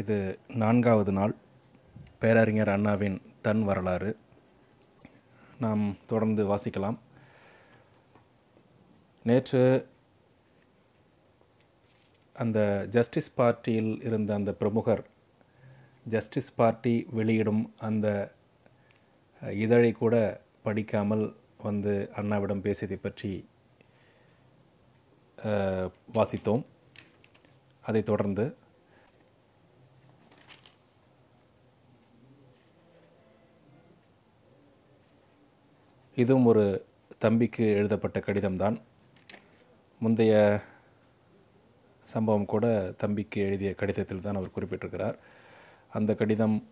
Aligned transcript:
இது 0.00 0.16
நான்காவது 0.62 1.12
நாள். 1.18 1.32
பேரறிஞர் 2.22 2.70
அண்ணாவின் 2.72 3.16
தன் 3.44 3.62
வரலாறு. 3.68 4.10
நாம் 5.64 5.84
தொடர்ந்து 6.10 6.42
வாசிக்கலாம். 6.50 6.98
நேற்று 9.24 9.62
அந்த 12.36 12.58
ஜஸ்டிஸ் 12.96 13.30
பார்ட்டியில் 13.38 13.92
இருந்த 14.08 14.30
அந்த 14.38 14.54
பிரமுகர் 14.60 15.02
ஜஸ்டிஸ் 16.14 16.52
பார்ட்டி 16.58 16.94
வெளியிடும் 17.18 17.64
அந்த 17.88 18.06
இதழை 19.64 19.92
கூட 20.02 20.14
படிக்காமல் 20.66 21.26
வந்து 21.66 21.96
அண்ணாவிடம் 22.20 22.64
பேசியதை 22.68 23.00
பற்றி 23.06 23.32
வாசித்தோம். 26.18 26.64
அதை 27.84 28.02
தொடர்ந்து 28.12 28.46
இதுவும் 36.16 36.44
ஒரு 36.44 36.84
தம்பிக்கு 37.18 37.64
எழுதப்பட்ட 37.72 38.18
கடிதம்தான். 38.18 38.80
முந்தைய 40.00 40.60
சம்பவம் 42.04 42.44
கூட 42.44 42.94
தம்பிக்கு 42.96 43.40
எழுதிய 43.42 43.74
கடிதத்தில் 43.74 44.20
தான் 44.20 44.34
அவர் 44.34 44.54
குறிப்பிட்டிருக்கிறார். 44.54 45.14
அந்த 45.90 46.14
கடிதம் 46.14 46.66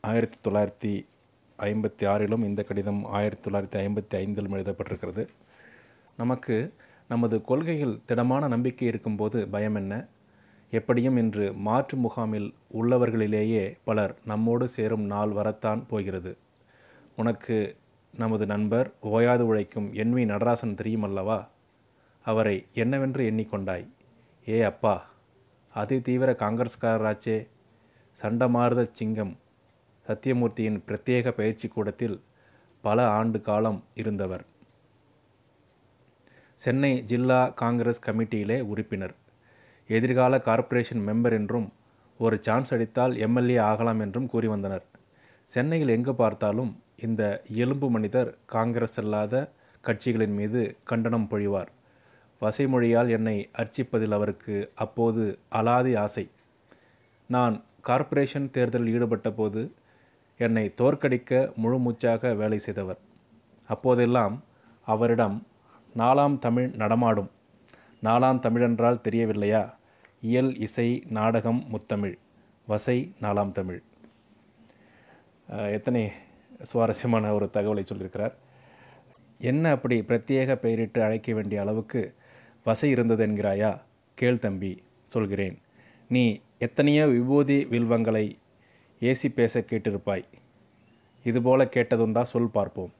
ஆயிரத்தி 0.00 0.50
தொள்ளாயிரத்தி 0.50 1.06
ஐம்பத்தி 1.58 2.06
ஆறிலும் 2.14 2.44
இந்த 2.44 2.62
கடிதம் 2.62 3.04
ஆயிரத்தி 3.04 3.50
தொள்ளாயிரத்தி 3.50 3.82
ஐம்பத்தி 3.82 4.16
ஐந்திலும் 4.16 4.54
எழுதப்பட்டிருக்கிறது. 4.54 5.28
நமக்கு 6.16 6.74
நமது 7.08 7.42
கொள்கையில் 7.42 8.00
திடமான 8.06 8.48
நம்பிக்கை 8.48 8.88
இருக்கும்போது 8.88 9.48
பயம் 9.48 9.74
என்ன? 9.74 10.06
எப்படியும் 10.70 11.16
இன்று 11.16 11.52
மாற்று 11.52 11.98
முகாமில் 11.98 12.54
உள்ளவர்களிலேயே 12.80 13.76
பலர் 13.84 14.16
நம்மோடு 14.24 14.68
சேரும் 14.68 15.02
நாள் 15.02 15.28
வரத்தான் 15.28 15.86
போகிறது. 15.86 16.36
உனக்கு 17.16 17.76
நமது 18.14 18.46
நண்பர் 18.46 18.92
ஓயாது 19.00 19.46
உழைக்கும் 19.46 19.92
என்வி 19.92 20.22
நடராசன் 20.24 20.78
தெரியுமல்லவா? 20.80 21.46
அவரை 22.24 22.66
என்னவென்று 22.74 23.30
எண்ணிக்கொண்டாய்? 23.30 23.86
ஏ 24.48 24.62
அப்பா 24.62 25.06
அதி 25.74 26.00
தீவிர 26.00 26.32
காங்கிரஸ்காரராச்சே. 26.32 27.48
சண்டமாருத 28.18 28.88
சிங்கம் 28.92 29.36
சத்தியமூர்த்தியின் 30.06 30.80
பிரத்யேக 30.86 31.30
பயிற்சி 31.30 31.68
கூடத்தில் 31.68 32.16
பல 32.80 33.08
ஆண்டு 33.08 33.40
காலம் 33.40 33.84
இருந்தவர். 33.94 34.44
சென்னை 36.54 37.02
ஜில்லா 37.02 37.40
காங்கிரஸ் 37.48 38.04
கமிட்டியிலே 38.06 38.60
உறுப்பினர். 38.60 39.14
எதிர்கால 39.86 40.40
கார்ப்பரேஷன் 40.40 41.06
மெம்பர் 41.08 41.32
என்றும் 41.32 41.72
ஒரு 42.18 42.36
சான்ஸ் 42.40 42.74
அடித்தால் 42.74 43.16
எம்எல்ஏ 43.16 43.56
ஆகலாம் 43.56 44.00
என்றும் 44.00 44.26
கூறி 44.26 44.46
வந்தனர் 44.46 44.84
சென்னையில் 45.50 45.88
எங்கு 45.88 46.14
பார்த்தாலும் 46.14 46.70
இந்த 46.96 47.42
எலும்பு 47.48 47.90
மனிதர் 47.90 48.38
காங்கிரஸ் 48.46 48.98
அல்லாத 49.00 49.50
கட்சிகளின் 49.84 50.34
மீது 50.34 50.76
கண்டனம் 50.84 51.28
பொழிவார். 51.30 51.68
வசைமொழியால் 52.40 53.10
என்னை 53.10 53.48
அர்ச்சிப்பதில் 53.56 54.12
அவருக்கு 54.12 54.72
அப்போது 54.74 55.38
அலாதி 55.52 55.98
ஆசை. 55.98 56.28
நான் 57.26 57.64
கார்ப்பரேஷன் 57.80 58.50
தேர்தலில் 58.50 58.92
ஈடுபட்ட 58.92 59.30
போது 59.30 59.72
என்னை 60.38 60.74
தோற்கடிக்க 60.78 61.54
முழு 61.54 61.78
மூச்சாக 61.78 62.34
வேலை 62.34 62.58
செய்தவர். 62.58 62.98
அப்போதெல்லாம் 63.66 64.42
அவரிடம் 64.84 65.46
நாலாம் 65.96 66.38
தமிழ் 66.38 66.70
நடமாடும். 66.74 67.30
நாலாம் 68.04 68.40
தமிழென்றால் 68.46 69.00
தெரியவில்லையா? 69.00 69.76
இயல் 70.20 70.56
இசை 70.56 71.02
நாடகம் 71.08 71.66
முத்தமிழ். 71.72 72.18
வசை 72.66 73.14
நாலாம் 73.20 73.52
தமிழ். 73.52 73.82
எத்தனை 75.48 76.12
சுவாரஸ்யமான 76.62 77.34
ஒரு 77.34 77.50
தகவலை 77.52 77.84
சொல்லியிருக்கிறார். 77.92 78.32
என்ன 79.38 79.70
அப்படி 79.70 80.00
பிரத்யேக 80.00 80.54
பெயரிட்டு 80.54 81.02
அழைக்க 81.02 81.34
வேண்டிய 81.34 81.60
அளவுக்கு 81.60 82.14
வசை 82.64 82.90
இருந்தது 82.90 83.26
என்கிறாயா? 83.26 83.80
கேள் 84.14 84.38
தம்பி 84.38 84.82
சொல்கிறேன். 85.02 85.58
நீ 86.08 86.40
எத்தனையோ 86.58 87.06
விபூதி 87.06 87.64
வில்வங்களை 87.64 88.38
ஏசி 89.00 89.28
பேச 89.34 89.60
கேட்டிருப்பாய். 89.60 90.24
இதுபோல 91.24 91.68
கேட்டதும் 91.68 92.12
தான் 92.12 92.24
சொல் 92.24 92.48
பார்ப்போம். 92.48 92.92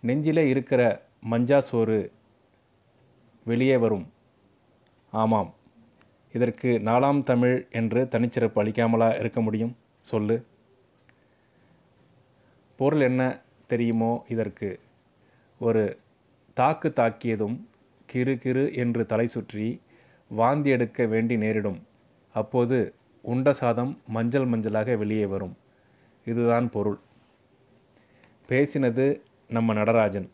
நெஞ்சிலே 0.00 0.48
இருக்கிற 0.48 1.08
மஞ்சா 1.20 1.58
சோறு 1.58 2.12
வெளியே 3.44 3.76
வரும். 3.76 4.12
ஆமாம் 5.10 5.54
இதற்கு 6.32 6.68
நாலாம் 6.84 7.22
தமிழ் 7.22 7.66
என்று 7.70 8.08
தனிச்சிறப்பு 8.10 8.62
அளிக்காமலா 8.62 9.18
இருக்க 9.18 9.40
முடியும்? 9.40 9.76
சொல்லு. 10.00 10.44
பொருள் 12.76 13.00
என்ன 13.00 13.22
தெரியுமோ 13.66 14.24
இதற்கு. 14.28 14.70
ஒரு 15.60 15.84
தாக்கு 16.54 16.88
தாக்கியதும் 16.96 17.56
கிறு 18.06 18.38
கிறு 18.38 18.64
என்று 18.74 19.06
தலை 19.06 19.26
சுற்றி 19.26 19.80
வாந்தி 20.30 20.70
எடுக்க 20.70 21.06
வேண்டி 21.06 21.36
நேரிடும். 21.36 21.80
அப்போது 22.34 22.78
உண்ட 23.24 23.52
சாதம் 23.52 23.92
மஞ்சள் 24.06 24.48
மஞ்சளாக 24.48 24.96
வெளியே 24.96 25.26
வரும். 25.26 25.54
இதுதான் 26.24 26.70
பொருள். 26.70 26.98
பேசினது 28.48 29.06
நம்ம 29.50 29.72
நடராஜன். 29.72 30.28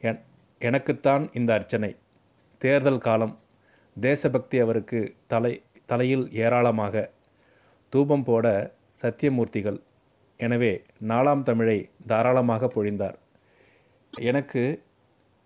என் 0.00 0.20
எனக்குத்தான் 0.60 1.24
இந்த 1.32 1.50
அர்ச்சனை. 1.54 1.96
தேர்தல் 2.62 2.98
காலம் 2.98 3.34
தேசபக்தி 4.00 4.58
அவருக்கு 4.58 5.00
தலை 5.26 5.62
தலையில் 5.86 6.24
ஏராளமாக 6.32 7.10
தூபம் 7.92 8.24
போட 8.24 8.46
சத்தியமூர்த்திகள் 9.02 9.78
எனவே 10.40 10.72
நாலாம் 11.10 11.42
தமிழை 11.42 11.78
தாராளமாக 12.06 12.70
பொழிந்தார். 12.74 13.16
எனக்கு 14.12 14.64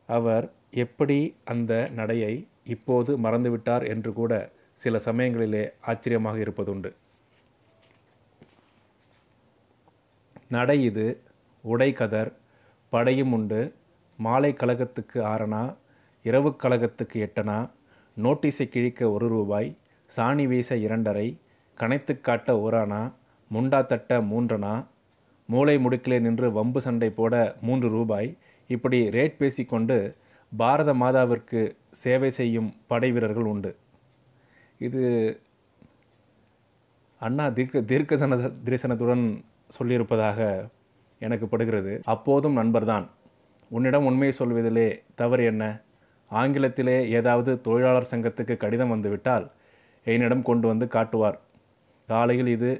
அவர் 0.08 0.46
எப்படி 0.84 1.18
அந்த 1.52 1.72
நடையை 1.98 2.32
இப்போது 2.74 3.12
மறந்துவிட்டார் 3.24 3.84
என்று 3.92 4.10
கூட 4.12 4.32
சில 4.78 4.98
சமயங்களிலே 5.06 5.64
ஆச்சரியமாக 5.90 6.38
இருப்பதுண்டு. 6.44 6.90
நடை 10.56 10.78
இது 10.90 11.06
உடை 11.64 11.90
கதர் 11.92 12.30
படையும் 12.92 13.32
உண்டு 13.32 13.60
மாலை 14.18 14.52
கழகத்துக்கு 14.60 15.18
ஆறனா 15.32 15.64
இரவு 16.24 16.50
கழகத்துக்கு 16.62 17.18
எட்டனா 17.26 17.58
நோட்டீஸை 18.16 18.66
கிழிக்க 18.68 19.10
ஒரு 19.12 19.26
ரூபாய் 19.28 19.68
சாணி 20.10 20.44
வீச 20.52 20.76
இரண்டரை 20.86 21.28
கணைத்து 21.78 22.14
காட்ட 22.20 22.56
ஓரானா 22.64 23.02
முண்டா 23.54 23.86
தட்ட 23.86 24.20
மூன்றனா? 24.20 24.86
மூளை 25.46 25.76
முடுக்கிலே 25.76 26.20
நின்று 26.20 26.52
வம்பு 26.52 26.80
சண்டை 26.80 27.10
போட 27.10 27.56
மூன்று 27.60 27.88
ரூபாய். 27.88 28.36
இப்படி 28.68 29.08
ரேட் 29.08 29.36
பேசிக்கொண்டு 29.36 30.16
பாரத 30.56 30.94
மாதாவிற்கு 30.94 31.76
சேவை 31.90 32.30
செய்யும் 32.30 32.74
படை 32.86 33.12
வீரர்கள் 33.12 33.44
உண்டு. 33.44 33.76
இது 34.78 35.02
அண்ணா 37.18 37.48
தீர்க்க 37.48 37.78
தீர்க்கதன 37.80 38.52
தரிசனத்துடன் 38.64 39.44
சொல்லியிருப்பதாக 39.78 40.68
எனக்கு 41.18 41.46
படுகிறது. 41.46 42.00
அப்போதும் 42.04 42.52
நண்பர்தான். 42.52 43.10
உன்னிடம் 43.70 44.06
உண்மையை 44.06 44.36
சொல்வதிலே 44.38 45.02
தவறு 45.14 45.44
என்ன? 45.44 45.64
ஆங்கிலத்திலே 46.30 47.08
ஏதாவது 47.08 47.60
தொழிலாளர் 47.60 48.08
சங்கத்துக்கு 48.10 48.56
கடிதம் 48.56 48.88
வந்துவிட்டால் 48.88 49.50
என்னிடம் 50.04 50.42
கொண்டு 50.42 50.66
வந்து 50.68 50.86
காட்டுவார். 50.88 51.38
காலையில் 52.06 52.46
இது 52.46 52.70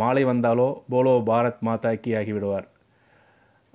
மாலை 0.00 0.22
வந்தாலோ 0.30 0.68
போலோ 0.92 1.14
பாரத் 1.28 1.62
மாதா 1.68 1.90
கி 2.04 2.10
ஆகிவிடுவார். 2.18 2.66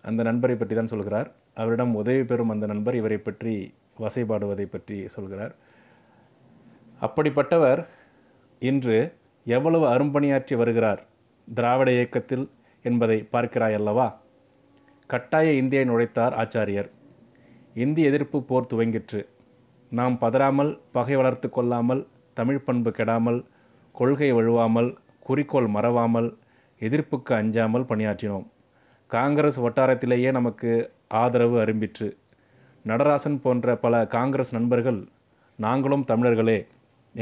அந்த 0.03 0.21
நண்பரை 0.29 0.55
பற்றி 0.55 0.75
தான் 0.75 0.91
சொல்கிறார். 0.93 1.29
அவரிடம் 1.61 1.93
உதவி 2.01 2.23
பெறும் 2.29 2.51
அந்த 2.53 2.65
நண்பர் 2.71 2.99
இவரை 3.01 3.19
பற்றி 3.27 3.53
வசைபாடுவதை 4.03 4.65
பற்றி 4.73 4.97
சொல்கிறார். 5.15 5.53
அப்படிப்பட்டவர் 7.05 7.81
இன்று 8.61 8.97
எவ்வளவு 9.45 9.85
அரும்பணியாற்றி 9.93 10.55
வருகிறார் 10.61 11.01
திராவிட 11.47 11.89
இயக்கத்தில் 11.97 12.45
என்பதை 12.85 13.17
பார்க்கிறாய் 13.33 13.77
அல்லவா 13.79 14.07
கட்டாய 15.09 15.49
இந்தியை 15.61 15.83
நுழைத்தார் 15.89 16.33
ஆச்சாரியர். 16.43 16.89
இந்தி 17.83 18.01
எதிர்ப்பு 18.09 18.37
போர் 18.49 18.69
துவங்கிற்று. 18.71 19.21
நாம் 19.91 20.15
பதறாமல் 20.23 20.71
பகை 20.95 21.15
வளர்த்து 21.19 21.47
கொள்ளாமல் 21.49 22.01
தமிழ் 22.39 22.65
பண்பு 22.67 22.89
கெடாமல் 22.97 23.39
கொள்கை 23.95 24.29
வழுவாமல் 24.37 24.89
குறிக்கோள் 25.27 25.67
மறவாமல் 25.75 26.29
எதிர்ப்புக்கு 26.85 27.31
அஞ்சாமல் 27.39 27.89
பணியாற்றினோம். 27.89 28.45
காங்கிரஸ் 29.11 29.59
வட்டாரத்திலேயே 29.65 30.29
நமக்கு 30.37 30.71
ஆதரவு 31.21 31.55
அரும்பிற்று. 31.63 32.07
நடராசன் 32.85 33.37
போன்ற 33.43 33.75
பல 33.85 33.93
காங்கிரஸ் 34.15 34.53
நண்பர்கள் 34.57 34.99
நாங்களும் 35.59 36.05
தமிழர்களே 36.11 36.59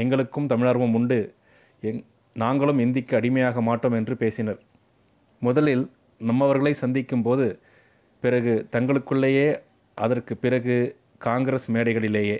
எங்களுக்கும் 0.02 0.50
தமிழர்வம் 0.52 0.94
உண்டு. 0.98 1.20
எங் 1.80 2.02
நாங்களும் 2.42 2.82
இந்திக்கு 2.84 3.14
அடிமையாக 3.16 3.62
மாட்டோம் 3.68 3.96
என்று 3.98 4.14
பேசினர். 4.22 4.60
முதலில் 5.42 5.84
நம்மவர்களை 6.28 6.72
சந்திக்கும் 6.82 7.24
போது 7.26 7.46
பிறகு 8.24 8.54
தங்களுக்குள்ளேயே 8.72 9.48
அதற்கு 9.98 10.34
பிறகு 10.44 10.76
காங்கிரஸ் 11.26 11.66
மேடைகளிலேயே. 11.74 12.38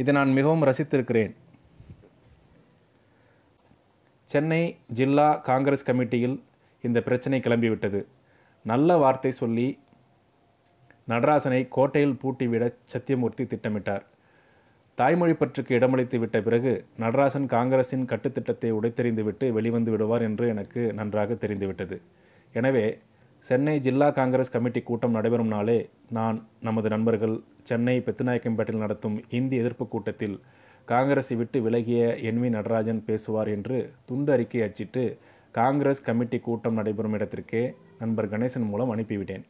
இதை 0.00 0.12
நான் 0.14 0.36
மிகவும் 0.38 0.64
ரசித்திருக்கிறேன். 0.68 1.32
சென்னை 4.30 4.62
ஜில்லா 4.98 5.28
காங்கிரஸ் 5.48 5.86
கமிட்டியில் 5.88 6.36
இந்த 6.84 6.98
பிரச்சனை 7.06 7.38
கிளம்பிவிட்டது. 7.46 8.00
நல்ல 8.64 8.96
வார்த்தை 9.02 9.32
சொல்லி 9.40 9.68
நடராசனை 11.12 11.60
கோட்டையில் 11.76 12.18
பூட்டிவிட 12.22 12.64
சத்தியமூர்த்தி 12.92 13.44
திட்டமிட்டார். 13.52 14.04
தாய்மொழி 14.98 15.34
பற்றுக்கு 15.40 15.72
இடமளித்து 15.78 16.16
விட்ட 16.22 16.36
பிறகு 16.46 16.72
நடராசன் 17.02 17.46
காங்கிரசின் 17.54 18.08
கட்டுத்திட்டத்தை 18.12 18.70
உடைத்தெறிந்துவிட்டு 18.78 19.46
வெளிவந்து 19.56 19.90
விடுவார் 19.94 20.26
என்று 20.28 20.46
எனக்கு 20.54 20.80
நன்றாக 20.98 21.38
தெரிந்துவிட்டது. 21.44 21.98
எனவே 22.54 22.86
சென்னை 23.46 23.76
ஜில்லா 23.84 24.08
காங்கிரஸ் 24.20 24.54
கமிட்டி 24.54 24.80
கூட்டம் 24.88 25.16
நடைபெறும் 25.16 25.52
நாளே 25.54 25.78
நான் 26.16 26.38
நமது 26.68 26.88
நண்பர்கள் 26.94 27.36
சென்னை 27.68 27.96
பெத்துநாயக்கம்பேட்டில் 28.06 28.82
நடத்தும் 28.84 29.16
இந்தி 29.38 29.56
எதிர்ப்பு 29.62 29.84
கூட்டத்தில் 29.88 30.36
காங்கிரஸை 30.84 31.36
விட்டு 31.36 31.60
விலகிய 31.62 32.22
என் 32.22 32.42
வி 32.42 32.48
நடராஜன் 32.48 33.04
பேசுவார் 33.04 33.48
என்று 33.48 33.92
துண்டு 34.04 34.32
அறிக்கை 34.32 34.62
அச்சிட்டு 34.62 35.18
காங்கிரஸ் 35.52 36.02
கமிட்டி 36.02 36.38
கூட்டம் 36.38 36.74
நடைபெறும் 36.74 37.12
இடத்திற்கே 37.12 37.74
நண்பர் 37.98 38.28
கணேசன் 38.28 38.68
மூலம் 38.68 38.96
அனுப்பிவிட்டேன். 38.96 39.44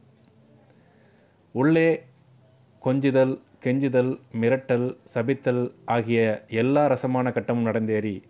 உள்ளே 1.51 2.03
கொஞ்சுதல் 2.79 3.41
கெஞ்சுதல் 3.63 4.19
மிரட்டல் 4.41 4.97
சபித்தல் 5.13 5.71
ஆகிய 5.85 6.45
எல்லா 6.47 6.87
ரசமான 6.87 7.31
கட்டமும் 7.31 7.65
நடந்தேறி 7.65 8.21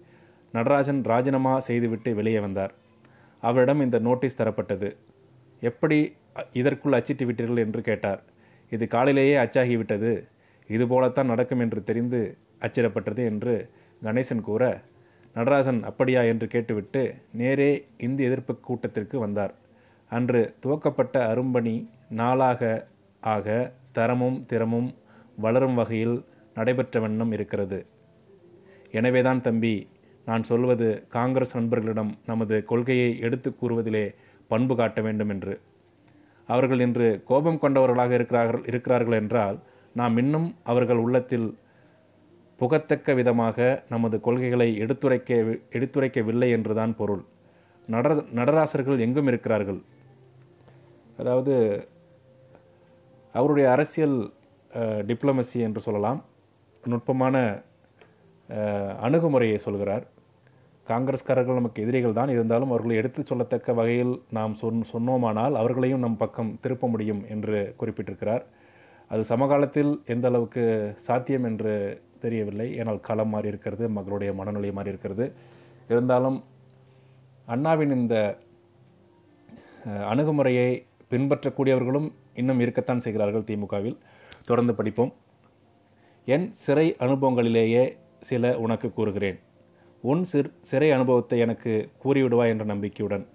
நடராஜன் 0.53 1.03
ராஜினாமா 1.03 1.59
செய்துவிட்டு 1.59 2.15
வெளியே 2.15 2.39
வந்தார். 2.39 2.73
அவரிடம் 3.39 3.81
இந்த 3.81 3.99
நோட்டீஸ் 3.99 4.41
தரப்பட்டது. 4.41 4.95
எப்படி 5.59 6.15
இதற்குள் 6.53 6.91
அச்சிட்டு 6.91 7.25
விட்டீர்கள்? 7.25 7.57
என்று 7.57 7.81
கேட்டார். 7.81 8.23
இது 8.69 8.87
காலையிலேயே 8.87 9.35
அச்சாகிவிட்டது. 9.35 10.25
இது 10.67 10.87
போலத்தான் 10.87 11.25
நடக்கும் 11.25 11.59
என்று 11.59 11.83
தெரிந்து 11.83 12.37
அச்சிடப்பட்டது 12.61 13.21
என்று 13.25 13.53
கணேசன் 14.03 14.41
கூற 14.41 14.63
நடராசன் 15.35 15.81
அப்படியா? 15.83 16.21
என்று 16.21 16.47
கேட்டுவிட்டு 16.47 17.01
நேரே 17.31 17.71
இந்தி 17.97 18.23
எதிர்ப்பு 18.23 18.59
கூட்டத்திற்கு 18.59 19.19
வந்தார். 19.19 19.53
அன்று 20.11 20.55
துவக்கப்பட்ட 20.59 21.15
அரும்பணி 21.33 21.75
நாளாக 22.09 22.87
ஆக 23.23 23.73
தரமும் 23.91 24.45
திறமும் 24.45 24.89
வளரும் 25.35 25.75
வகையில் 25.75 26.23
நடைபெற்ற 26.53 26.99
வண்ணம் 26.99 27.31
இருக்கிறது. 27.31 27.85
எனவேதான் 28.91 29.41
தம்பி 29.41 29.87
நான் 30.25 30.43
சொல்வது 30.43 30.87
காங்கிரஸ் 31.09 31.55
நண்பர்களிடம் 31.57 32.11
நமது 32.25 32.63
கொள்கையை 32.65 33.19
எடுத்து 33.19 33.49
கூறுவதிலே 33.61 34.05
பண்பு 34.47 34.75
காட்ட 34.75 35.01
வேண்டும் 35.01 35.29
என்று 35.29 35.53
அவர்கள் 36.49 36.79
இன்று 36.79 37.07
கோபம் 37.25 37.59
கொண்டவர்களாக 37.59 38.13
இருக்கிறார்கள் 38.13 38.63
இருக்கிறார்கள் 38.65 39.13
என்றால் 39.13 39.57
நாம் 39.95 40.17
இன்னும் 40.17 40.55
அவர்கள் 40.63 40.97
உள்ளத்தில் 40.97 41.47
புகத்தக்க 42.61 43.13
விதமாக 43.19 43.57
நமது 43.93 44.15
கொள்கைகளை 44.25 44.67
எடுத்துரைக்க 44.83 45.29
எடுத்துரைக்கவில்லை 45.77 46.49
என்றுதான் 46.57 46.93
பொருள். 46.99 47.23
நடர 47.93 48.13
நடராசர்கள் 48.39 49.03
எங்கும் 49.05 49.29
இருக்கிறார்கள்? 49.31 49.79
அதாவது 51.21 51.53
அவருடைய 53.35 53.65
அரசியல் 53.75 54.17
டிப்ளமசி 55.09 55.59
என்று 55.67 55.81
சொல்லலாம். 55.85 56.19
நுட்பமான 56.83 57.35
அணுகுமுறையை 59.07 59.57
சொல்கிறார். 59.65 60.05
காங்கிரஸ்காரர்கள் 60.87 61.59
நமக்கு 61.59 61.83
எதிரிகள் 61.85 62.17
தான். 62.19 62.31
இருந்தாலும் 62.35 62.71
அவர்களை 62.73 62.95
எடுத்து 63.01 63.21
சொல்லத்தக்க 63.29 63.73
வகையில் 63.79 64.13
நாம் 64.37 64.53
சொன் 64.61 64.81
சொன்னோமானால் 64.93 65.57
அவர்களையும் 65.61 66.03
நம் 66.05 66.21
பக்கம் 66.23 66.53
திருப்ப 66.63 66.87
முடியும் 66.93 67.21
என்று 67.33 67.59
குறிப்பிட்டிருக்கிறார். 67.81 68.43
அது 69.11 69.21
சமகாலத்தில் 69.33 69.91
எந்த 70.13 70.25
அளவுக்கு 70.31 70.63
சாத்தியம் 71.07 71.47
என்று 71.51 71.75
தெரியவில்லை. 72.25 72.67
ஏனால் 72.81 73.05
களம் 73.07 73.31
மாறி 73.33 73.51
இருக்கிறது 73.51 73.83
மக்களுடைய 73.97 74.31
மனநிலை 74.39 74.71
மாறி 74.77 74.91
இருக்கிறது. 74.93 75.25
இருந்தாலும் 75.91 76.39
அண்ணாவின் 77.53 77.93
இந்த 77.99 78.15
அணுகுமுறையை 80.11 80.69
பின்பற்றக்கூடியவர்களும் 81.11 82.09
இன்னும் 82.41 82.61
இருக்கத்தான் 82.63 83.03
செய்கிறார்கள் 83.05 83.47
திமுகவில். 83.49 83.97
தொடர்ந்து 84.49 84.73
படிப்போம். 84.79 85.11
என் 86.33 86.47
சிறை 86.63 86.87
அனுபவங்களிலேயே 87.05 87.83
சில 88.29 88.51
உனக்கு 88.65 88.87
கூறுகிறேன். 88.97 89.39
உன் 90.11 90.23
சிற் 90.31 90.49
சிறை 90.69 90.89
அனுபவத்தை 90.97 91.37
எனக்கு 91.45 91.71
கூறிவிடுவாய் 92.03 92.51
என்ற 92.53 92.65
நம்பிக்கையுடன். 92.71 93.25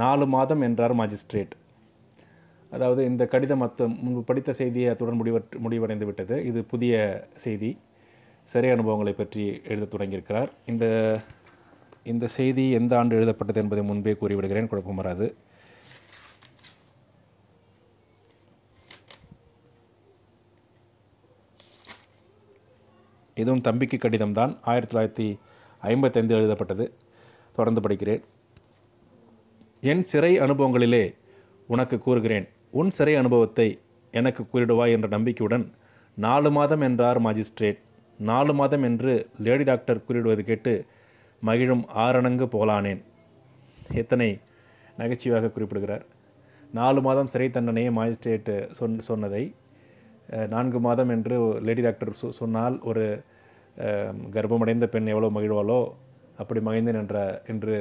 நாலு 0.00 0.24
மாதம் 0.34 0.62
என்றார் 0.66 0.94
மாஜிஸ்ட்ரேட். 1.00 1.54
அதாவது 2.74 3.00
இந்த 3.10 3.22
கடிதம் 3.32 3.62
மற்ற 3.62 3.86
முன்பு 4.02 4.20
படித்த 4.28 4.50
செய்தியை 4.58 4.88
அத்துடன் 4.90 5.20
முடிவற்று 5.20 5.58
முடிவடைந்து 5.64 6.06
விட்டது 6.08 6.36
இது 6.50 6.60
புதிய 6.72 6.94
செய்தி. 7.44 7.70
சிறை 8.50 8.70
அனுபவங்களை 8.74 9.12
பற்றி 9.18 9.42
எழுத 9.72 9.84
தொடங்கியிருக்கிறார். 9.92 10.50
இந்த 10.70 10.84
இந்த 12.12 12.26
செய்தி 12.36 12.64
எந்த 12.78 12.92
ஆண்டு 12.98 13.16
எழுதப்பட்டது 13.16 13.60
என்பதை 13.62 13.82
முன்பே 13.88 14.12
கூறிவிடுகிறேன். 14.20 14.68
குழப்பம் 14.70 15.00
வராது. 15.00 15.26
இதுவும் 23.42 23.62
தம்பிக்கு 23.66 23.98
கடிதம் 23.98 24.34
தான் 24.38 24.52
ஆயிரத்தி 24.70 24.92
தொள்ளாயிரத்தி 24.92 25.26
ஐம்பத்தைந்து 25.92 26.34
எழுதப்பட்டது. 26.38 26.86
தொடர்ந்து 27.58 27.84
படிக்கிறேன். 27.84 28.22
என் 29.92 30.04
சிறை 30.12 30.32
அனுபவங்களிலே 30.46 31.04
உனக்கு 31.74 31.98
கூறுகிறேன். 32.06 32.48
உன் 32.80 32.90
சிறை 32.96 33.14
அனுபவத்தை 33.22 33.68
எனக்கு 34.20 34.42
கூறிடுவாய் 34.52 34.96
என்ற 34.96 35.08
நம்பிக்கையுடன் 35.16 35.66
நாலு 36.26 36.50
மாதம் 36.58 36.84
என்றார் 36.88 37.20
மாஜிஸ்ட்ரேட். 37.28 37.80
நாலு 38.28 38.52
மாதம் 38.58 38.84
என்று 38.88 39.12
லேடி 39.46 39.64
டாக்டர் 39.68 40.04
கூறிடுவது 40.06 40.42
கேட்டு 40.48 40.72
மகிழும் 41.42 41.84
ஆரணங்கு 42.04 42.46
போலானேன். 42.54 43.00
எத்தனை 44.02 44.28
நகைச்சுவையாக 44.98 45.50
குறிப்பிடுகிறார். 45.54 46.04
நாலு 46.78 47.00
மாதம் 47.06 47.30
சிறை 47.32 47.48
தண்டனையை 47.56 47.90
மாஜிஸ்ட்ரேட்டு 47.98 48.56
சொன் 48.78 48.98
சொன்னதை 49.08 49.44
நான்கு 50.54 50.78
மாதம் 50.86 51.10
என்று 51.14 51.36
லேடி 51.66 51.82
டாக்டர் 51.86 52.18
சொ 52.20 52.26
சொன்னால் 52.40 52.76
ஒரு 52.90 53.04
கர்ப்பமடைந்த 54.34 54.86
பெண் 54.92 55.10
எவ்வளோ 55.12 55.30
மகிழ்வாளோ 55.36 55.80
அப்படி 56.42 56.60
மகிழ்ந்தேன் 56.68 57.00
என்ற 57.02 57.16
என்று 57.52 57.76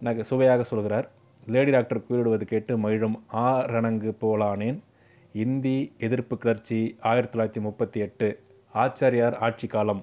நக 0.00 0.24
சுவையாக 0.30 0.64
சொல்கிறார். 0.70 1.06
லேடி 1.54 1.70
டாக்டர் 1.74 2.06
கூறிடுவது 2.08 2.44
கேட்டு 2.52 2.72
மகிழும் 2.84 3.16
ஆ 3.44 3.46
ரணங்கு 3.74 4.10
போலானேன். 4.22 4.78
இந்தி 5.34 5.92
எதிர்ப்பு 5.98 6.38
கிளர்ச்சி 6.38 6.98
ஆயிரத்தி 7.00 7.38
தொள்ளாயிரத்தி 7.38 7.60
முப்பத்தி 7.60 8.00
எட்டு. 8.00 8.26
ஆச்சாரியார் 8.74 9.36
ஆட்சி 9.38 9.66
காலம். 9.66 10.02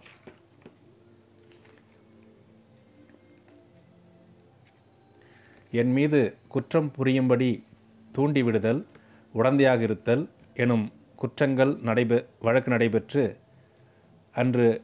என் 5.71 5.92
மீது 5.92 6.38
குற்றம் 6.47 6.92
புரியும்படி 6.92 7.64
தூண்டிவிடுதல் 8.18 8.85
உடந்தையாக 9.33 9.81
இருத்தல் 9.81 10.30
எனும் 10.54 10.92
குற்றங்கள் 11.16 11.80
நடைபெ 11.81 12.26
வழக்கு 12.42 12.71
நடைபெற்று 12.71 13.38
அன்று 14.35 14.81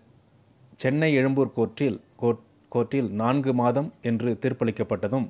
சென்னை 0.75 1.13
எழும்பூர் 1.13 1.53
கோர்ட்டில் 1.55 1.99
கோர்ட் 2.15 2.43
கோர்ட்டில் 2.71 3.09
நான்கு 3.11 3.53
மாதம் 3.53 3.93
என்று 4.01 4.37
தீர்ப்பளிக்கப்பட்டதும் 4.41 5.27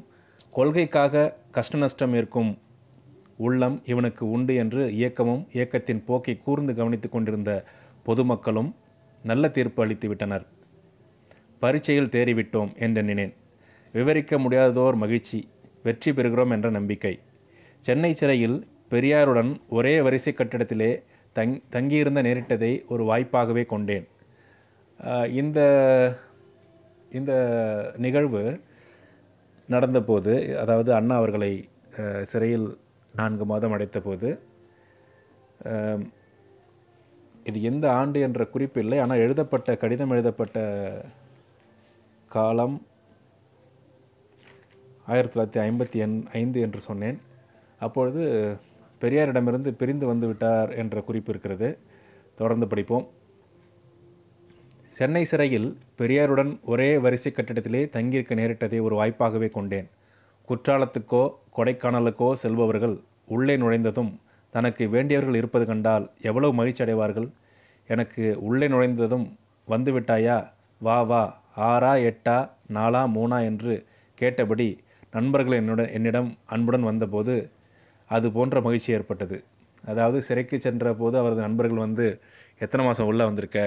கொள்கைக்காக 0.51 1.33
கஷ்ட 1.51 1.77
நஷ்டம் 1.77 2.13
இருக்கும் 2.13 2.51
உள்ளம் 3.45 3.77
இவனுக்கு 3.91 4.23
உண்டு 4.35 4.53
என்று 4.63 4.83
இயக்கமும் 4.99 5.43
இயக்கத்தின் 5.55 6.03
போக்கை 6.07 6.35
கூர்ந்து 6.45 6.73
கவனித்து 6.75 7.09
கொண்டிருந்த 7.09 7.51
பொதுமக்களும் 8.03 8.71
நல்ல 9.21 9.49
தீர்ப்பு 9.55 9.81
அளித்து 9.83 10.07
விட்டனர். 10.07 10.45
பரீட்சையில் 11.61 12.13
தேறிவிட்டோம் 12.15 12.71
என்றெண்ணினேன் 12.85 13.33
விவரிக்க 13.93 14.37
முடியாததோர் 14.37 14.97
மகிழ்ச்சி 15.03 15.39
வெற்றி 15.85 16.11
பெறுகிறோம் 16.11 16.53
என்ற 16.55 16.67
நம்பிக்கை. 16.69 17.13
சென்னை 17.79 18.11
சிறையில் 18.13 18.57
பெரியாருடன் 18.91 19.51
ஒரே 19.77 19.93
வரிசை 20.01 20.33
கட்டிடத்திலே 20.33 20.91
தங் 21.35 21.55
தங்கியிருந்த 21.69 22.21
நேரிட்டதை 22.27 22.71
ஒரு 22.93 23.03
வாய்ப்பாகவே 23.11 23.63
கொண்டேன். 23.65 24.05
இந்த 25.41 25.59
இந்த 27.11 27.33
நிகழ்வு 27.97 28.41
நடந்தபோது 29.69 30.33
அதாவது 30.61 30.89
அண்ணா 30.93 31.15
அவர்களை 31.21 31.51
சிறையில் 32.31 32.67
நான்கு 33.19 33.45
மாதம் 33.51 33.73
அடைத்தபோது 33.75 34.29
இது 37.49 37.59
எந்த 37.69 37.85
ஆண்டு 37.99 38.19
என்ற 38.27 38.41
குறிப்பு 38.53 38.79
இல்லை. 38.83 38.97
ஆனால் 39.03 39.23
எழுதப்பட்ட 39.25 39.75
கடிதம் 39.81 40.13
எழுதப்பட்ட 40.13 40.57
காலம் 42.35 42.75
ஆயிரத்தி 45.13 45.33
தொள்ளாயிரத்தி 45.33 45.61
ஐம்பத்தி 45.67 45.97
எண் 46.05 46.15
ஐந்து 46.39 46.59
என்று 46.65 46.79
சொன்னேன். 46.87 47.19
அப்பொழுது 47.85 48.23
பெரியாரிடமிருந்து 49.01 49.71
பிரிந்து 49.81 50.05
வந்து 50.11 50.27
விட்டார் 50.29 50.71
என்ற 50.81 51.01
குறிப்பு 51.09 51.31
இருக்கிறது. 51.33 51.69
தொடர்ந்து 52.39 52.67
படிப்போம். 52.71 53.05
சென்னை 54.97 55.23
சிறையில் 55.31 55.69
பெரியாருடன் 55.99 56.51
ஒரே 56.71 56.89
வரிசை 57.05 57.31
கட்டிடத்திலே 57.33 57.81
தங்கியிருக்க 57.95 58.35
நேரிட்டதை 58.41 58.79
ஒரு 58.87 58.95
வாய்ப்பாகவே 58.99 59.49
கொண்டேன். 59.57 59.87
குற்றாலத்துக்கோ 60.49 61.23
கொடைக்கானலுக்கோ 61.57 62.29
செல்பவர்கள் 62.41 62.95
உள்ளே 63.35 63.55
நுழைந்ததும் 63.57 64.11
தனக்கு 64.53 64.83
வேண்டியவர்கள் 64.89 65.37
இருப்பது 65.39 65.65
கண்டால் 65.65 66.05
எவ்வளவு 66.29 66.53
மகிழ்ச்சி 66.53 66.81
அடைவார்கள்? 66.85 67.27
எனக்கு 67.89 68.23
உள்ளே 68.47 68.67
நுழைந்ததும் 68.67 69.25
வந்து 69.67 69.91
விட்டாயா 69.95 70.37
வா 70.81 70.97
வா 71.11 71.23
ஆறா 71.69 71.91
எட்டா 72.09 72.37
நாலா 72.77 73.01
மூணா 73.15 73.37
என்று 73.49 73.73
கேட்டபடி 74.17 74.67
நண்பர்கள் 75.13 75.59
என்னுடன் 75.59 75.91
என்னிடம் 75.97 76.29
அன்புடன் 76.53 76.87
வந்தபோது 76.89 77.35
அது 78.09 78.27
போன்ற 78.31 78.61
மகிழ்ச்சி 78.61 78.89
ஏற்பட்டது. 78.97 79.37
அதாவது 79.83 80.17
சிறைக்கு 80.27 80.57
சென்ற 80.59 80.93
போது 80.93 81.15
அவரது 81.21 81.41
நண்பர்கள் 81.41 81.85
வந்து 81.85 82.05
எத்தனை 82.63 82.83
மாதம் 82.85 83.09
உள்ளே 83.11 83.25
வந்திருக்க? 83.25 83.59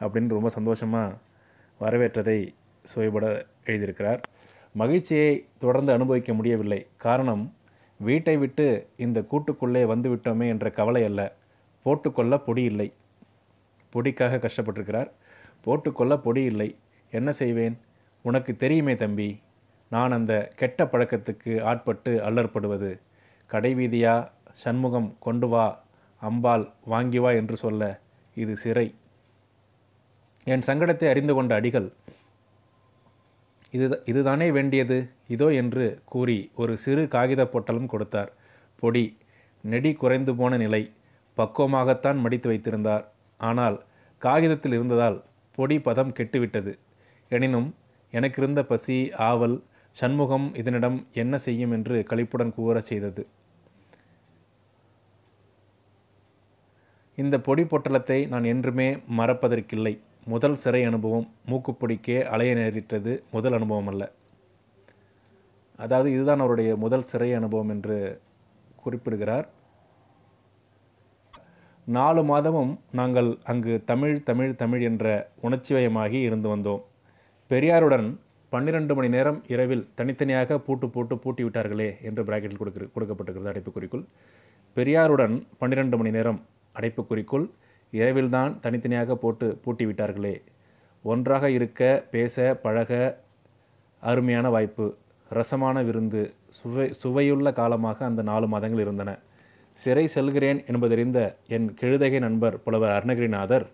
அப்படின்னு 0.00 0.36
ரொம்ப 0.38 0.50
சந்தோஷமாக 0.58 1.18
வரவேற்றதை 1.80 2.38
சுவைபட 2.84 3.26
எழுதியிருக்கிறார். 3.68 4.20
மகிழ்ச்சியை 4.72 5.46
தொடர்ந்து 5.58 5.92
அனுபவிக்க 5.92 6.34
முடியவில்லை. 6.34 6.86
காரணம் 6.96 7.54
வீட்டை 7.98 8.36
விட்டு 8.36 8.88
இந்த 8.96 9.20
கூட்டுக்குள்ளே 9.20 9.84
வந்து 9.84 10.14
விட்டோமே 10.14 10.48
என்ற 10.48 10.70
கவலை 10.70 11.04
அல்ல. 11.04 11.36
போட்டுக்கொள்ள 11.82 12.38
பொடி 12.38 12.62
இல்லை. 12.62 12.92
பொடிக்காக 13.92 14.38
கஷ்டப்பட்டிருக்கிறார். 14.38 15.10
போட்டுக்கொள்ள 15.60 16.16
பொடி 16.16 16.42
இல்லை. 16.42 16.76
என்ன 17.10 17.32
செய்வேன்? 17.32 17.78
உனக்கு 18.22 18.56
தெரியுமே 18.56 18.96
தம்பி 18.96 19.40
நான் 19.90 20.12
அந்த 20.12 20.52
கெட்ட 20.56 20.84
பழக்கத்துக்கு 20.84 21.62
ஆட்பட்டு 21.62 22.24
அல்லற்படுவது. 22.24 23.00
கடைவீதியா 23.50 24.30
சண்முகம் 24.52 25.16
கொண்டு 25.20 25.48
வா 25.48 25.84
அம்பாள் 26.16 26.70
வாங்கி 26.84 27.18
வா 27.18 27.30
என்று 27.30 27.56
சொல்ல 27.56 28.00
இது 28.34 28.56
சிறை. 28.56 28.94
என் 30.44 30.62
சங்கடத்தை 30.66 31.08
அறிந்து 31.08 31.34
கொண்ட 31.34 31.54
அடிகள் 31.54 31.92
இது 33.72 33.86
இதுதானே 34.04 34.46
வேண்டியது? 34.50 34.98
இதோ 35.28 35.48
என்று 35.52 35.84
கூறி 36.04 36.38
ஒரு 36.54 36.72
சிறு 36.76 37.02
காகித 37.08 37.42
பொட்டலும் 37.44 37.90
கொடுத்தார். 37.92 38.30
பொடி 38.82 39.04
நெடி 39.64 39.92
குறைந்து 39.92 40.32
போன 40.34 40.56
நிலை. 40.56 40.82
பக்குவமாகத்தான் 41.38 42.18
மடித்து 42.24 42.48
வைத்திருந்தார். 42.50 43.04
ஆனால் 43.40 43.76
காகிதத்தில் 44.22 44.72
இருந்ததால் 44.72 45.18
பொடி 45.58 45.76
பதம் 45.80 46.14
கெட்டுவிட்டது. 46.18 46.72
எனினும் 47.30 47.68
எனக்கிருந்த 48.12 48.60
பசி 48.64 48.96
ஆவல் 49.30 49.56
சண்முகம் 49.96 50.48
இதனிடம் 50.54 50.98
என்ன 51.12 51.34
செய்யும் 51.38 51.72
என்று 51.76 51.96
கழிப்புடன் 52.10 52.54
கூறச் 52.56 52.88
செய்தது. 52.90 53.22
இந்த 57.18 57.36
பொடி 57.46 57.62
பொட்டலத்தை 57.62 58.18
நான் 58.28 58.44
என்றுமே 58.44 58.86
மறப்பதற்கில்லை. 59.18 59.94
முதல் 60.26 60.54
சிறை 60.54 60.84
அனுபவம் 60.84 61.34
மூக்குப்பிடிக்கே 61.46 62.22
அலைய 62.22 62.54
நேரிட்டது 62.54 63.22
முதல் 63.30 63.52
அனுபவம் 63.52 63.86
அல்ல. 63.86 64.12
அதாவது 65.76 66.12
இதுதான் 66.12 66.38
அவருடைய 66.38 66.76
முதல் 66.76 67.02
சிறை 67.02 67.34
அனுபவம் 67.34 67.68
என்று 67.68 68.20
குறிப்பிடுகிறார். 68.76 69.48
நாலு 71.84 72.22
மாதமும் 72.24 72.80
நாங்கள் 72.92 73.38
அங்கு 73.44 73.82
தமிழ் 73.84 74.22
தமிழ் 74.22 74.54
தமிழ் 74.54 74.82
என்ற 74.82 75.30
உணர்ச்சிவயமாகி 75.42 76.20
இருந்து 76.22 76.56
வந்தோம். 76.56 76.82
பெரியாருடன் 77.48 78.18
பன்னிரண்டு 78.50 78.94
மணி 78.94 79.08
நேரம் 79.08 79.42
இரவில் 79.46 79.88
தனித்தனியாக 79.94 80.58
பூட்டு 80.58 80.88
போட்டு 80.90 81.18
பூட்டி 81.18 81.44
விட்டார்களே 81.44 82.02
என்று 82.02 82.24
பிராக்கெட்டில் 82.24 82.56
கொடுக்க 82.56 82.86
கொடுக்கப்பட்டிருக்கிறது 82.94 83.52
அடைப்புக்குறிக்குள். 83.52 84.04
பெரியாருடன் 84.74 85.42
பன்னிரண்டு 85.58 85.96
மணி 85.96 86.10
நேரம் 86.10 86.40
அடைப்புக்குறிக்குள் 86.74 87.50
இரவில்தான் 87.98 88.52
தனித்தனியாக 88.60 89.14
போட்டு 89.14 89.46
பூட்டி 89.64 89.84
விட்டார்களே 89.86 90.34
ஒன்றாக 91.04 91.50
இருக்க 91.50 91.80
பேச 92.10 92.54
பழக 92.64 92.90
அருமையான 94.02 94.46
வாய்ப்பு. 94.54 94.86
ரசமான 95.30 95.82
விருந்து. 95.82 96.22
சுவை 96.58 96.86
சுவையுள்ள 97.02 97.48
காலமாக 97.52 97.98
அந்த 98.04 98.22
நாலு 98.22 98.46
மாதங்கள் 98.52 98.82
இருந்தன. 98.84 99.10
சிறை 99.78 100.06
செல்கிறேன் 100.06 100.60
என்பதறிந்த 100.66 101.18
என் 101.54 101.68
கெழுதகை 101.80 102.18
நண்பர் 102.18 102.56
புலவர் 102.62 102.94
அருணகிரிநாதர் 102.96 103.66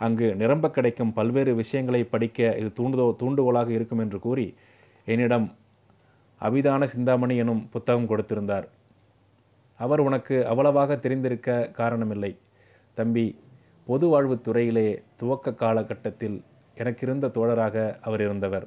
அங்கு 0.00 0.26
நிரம்ப 0.40 0.66
கிடைக்கும் 0.70 1.12
பல்வேறு 1.12 1.52
விஷயங்களை 1.54 2.02
படிக்க 2.04 2.56
இது 2.60 2.70
தூண்டுதோ 2.78 3.06
தூண்டுகோலாக 3.22 3.68
இருக்கும் 3.68 4.02
என்று 4.04 4.18
கூறி 4.26 4.46
என்னிடம் 5.04 5.46
அபிதான 6.40 6.84
சிந்தாமணி 6.84 7.36
எனும் 7.36 7.62
புத்தகம் 7.72 8.10
கொடுத்திருந்தார். 8.10 8.66
அவர் 9.80 10.00
உனக்கு 10.00 10.36
அவ்வளவாக 10.46 10.96
தெரிந்திருக்க 10.96 11.70
காரணமில்லை. 11.78 12.32
தம்பி 12.94 13.26
பொது 13.90 14.08
வாழ்வுத் 14.08 14.44
துறையிலே 14.44 15.02
துவக்க 15.16 15.54
காலகட்டத்தில் 15.54 16.42
எனக்கிருந்த 16.74 17.26
தோழராக 17.26 17.98
அவர் 18.00 18.20
இருந்தவர். 18.20 18.66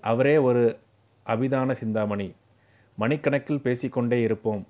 அவரே 0.00 0.36
ஒரு 0.36 0.78
அபிதான 1.26 1.72
சிந்தாமணி. 1.72 2.34
மணிக்கணக்கில் 2.98 3.60
பேசிக்கொண்டே 3.60 4.20
இருப்போம். 4.20 4.66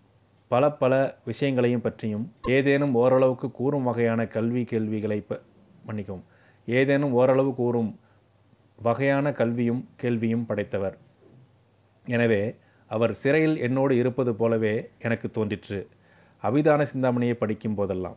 பல 0.49 0.70
பல 0.70 1.18
விஷயங்களையும் 1.25 1.80
பற்றியும் 1.80 2.32
ஏதேனும் 2.42 2.94
ஓரளவுக்கு 2.94 3.50
கூறும் 3.50 3.82
வகையான 3.82 4.26
கல்வி 4.26 4.64
கேள்விகளை 4.64 5.20
ப 5.20 5.40
மன்னிக்கவும் 5.85 6.25
ஏதேனும் 6.66 7.12
ஓரளவு 7.12 7.54
கூறும் 7.54 8.00
வகையான 8.82 9.32
கல்வியும் 9.32 9.88
கேள்வியும் 9.97 10.47
படைத்தவர். 10.47 10.99
எனவே 12.06 12.54
அவர் 12.87 13.14
சிறையில் 13.14 13.58
என்னோடு 13.58 13.97
இருப்பது 13.97 14.35
போலவே 14.35 14.90
எனக்கு 14.99 15.30
தோன்றிற்று. 15.30 15.88
அபிதான 16.42 16.82
சிந்தாமணியை 16.82 17.35
படிக்கும் 17.35 17.75
போதெல்லாம். 17.75 18.16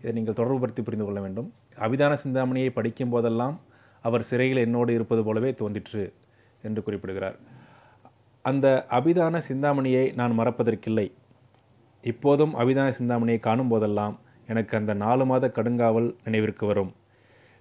இதை 0.00 0.12
நீங்கள் 0.12 0.36
தொடர்புபடுத்தி 0.40 0.82
புரிந்து 0.82 1.06
கொள்ள 1.06 1.20
வேண்டும். 1.20 1.48
அபிதான 1.86 2.14
சிந்தாமணியை 2.24 2.70
படிக்கும் 2.70 3.12
போதெல்லாம் 3.14 3.56
அவர் 4.04 4.22
சிறையில் 4.22 4.64
என்னோடு 4.64 4.90
இருப்பது 4.94 5.22
போலவே 5.24 5.50
தோன்றிற்று 5.54 6.12
என்று 6.62 6.80
குறிப்பிடுகிறார். 6.82 7.36
அந்த 8.44 8.66
அபிதான 8.90 9.38
சிந்தாமணியை 9.38 10.04
நான் 10.12 10.38
மறப்பதற்கில்லை. 10.38 11.06
இப்போதும் 12.04 12.52
அபிதான 12.54 12.88
சிந்தாமணியை 12.88 13.40
காணும் 13.40 13.68
போதெல்லாம் 13.68 14.14
எனக்கு 14.46 14.74
அந்த 14.76 14.92
நாலு 14.94 15.24
மாத 15.26 15.46
கடுங்காவல் 15.56 16.08
நினைவிற்கு 16.24 16.66
வரும். 16.66 16.92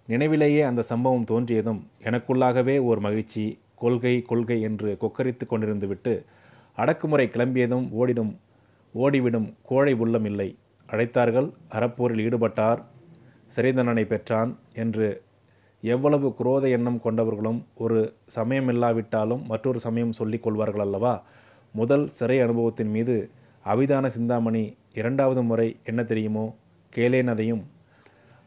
நினைவிலேயே 0.08 0.62
அந்த 0.62 0.82
சம்பவம் 0.82 1.26
தோன்றியதும் 1.32 1.82
எனக்குள்ளாகவே 2.10 2.76
ஒரு 2.90 3.00
மகிழ்ச்சி 3.00 3.46
கொள்கை 3.76 4.14
கொள்கை 4.22 4.58
என்று 4.68 4.90
கொக்கரித்து 5.02 5.46
கொண்டிருந்து 5.50 5.88
விட்டு 5.88 6.14
அடக்குமுறை 6.76 7.26
கிளம்பியதும் 7.34 7.88
ஓடிடும் 8.00 8.32
ஓடிவிடும் 8.96 9.50
கோழை 9.64 9.94
உள்ளம் 10.04 10.26
இல்லை. 10.26 10.50
அழைத்தார்கள் 10.88 11.50
அறப்போரில் 11.72 12.24
ஈடுபட்டார் 12.26 12.82
சிறை 13.48 13.74
தண்டனை 13.74 14.06
பெற்றான் 14.06 14.60
என்று 14.74 15.26
எவ்வளவு 15.82 16.36
குரோத 16.40 16.70
எண்ணம் 16.70 17.02
கொண்டவர்களும் 17.04 17.60
ஒரு 17.76 18.00
சமயம் 18.26 18.68
இல்லாவிட்டாலும் 18.68 19.46
மற்றொரு 19.46 19.80
சமயம் 19.80 20.12
சொல்லிக் 20.12 20.44
கொள்வார்கள் 20.44 20.82
அல்லவா? 20.82 21.24
முதல் 21.74 22.08
சிறை 22.10 22.42
அனுபவத்தின் 22.42 22.90
மீது 22.90 23.30
அபிதான 23.66 24.08
சிந்தாமணி 24.08 24.64
இரண்டாவது 24.94 25.44
முறை 25.44 25.80
என்ன 25.84 26.04
தெரியுமோ? 26.04 26.56
கேளேனதையும் 26.96 27.64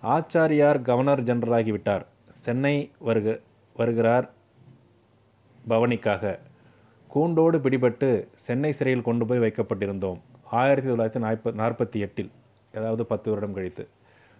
ஆச்சாரியார் 0.02 0.82
கவர்னர் 0.82 1.22
ஜெனரலாகிவிட்டார் 1.22 2.04
சென்னை 2.44 2.90
வருக 2.98 3.40
வருகிறார் 3.76 4.30
பவனிக்காக. 5.68 6.38
கூண்டோடு 7.08 7.58
பிடிபட்டு 7.58 8.28
சென்னை 8.34 8.72
சிறையில் 8.72 9.02
கொண்டு 9.02 9.26
போய் 9.26 9.38
வைக்கப்பட்டிருந்தோம். 9.38 10.20
ஆயிரத்தி 10.50 10.90
தொள்ளாயிரத்தி 10.90 11.22
நாற்ப 11.22 11.50
நாற்பத்தி 11.50 11.96
எட்டில் 11.96 12.30
அதாவது 12.74 13.06
பத்து 13.06 13.30
வருடம் 13.30 13.54
கழித்து. 13.54 13.88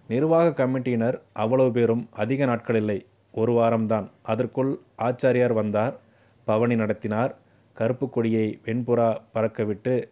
நிர்வாக 0.07 0.65
கமிட்டியினர் 0.65 1.21
அவ்வளவு 1.33 1.71
பேரும் 1.71 2.09
அதிக 2.11 2.45
நாட்கள் 2.45 2.75
இல்லை. 2.75 3.05
ஒரு 3.31 3.51
வாரம்தான். 3.53 4.07
அதற்குள் 4.21 4.79
ஆச்சாரியார் 4.97 5.53
வந்தார் 5.53 5.99
பவனி 6.45 6.75
நடத்தினார் 6.75 7.35
கருப்பு 7.73 8.09
கொடியை 8.09 8.59
வெண்புறா 8.65 9.21
பறக்கவிட்டு 9.33 10.09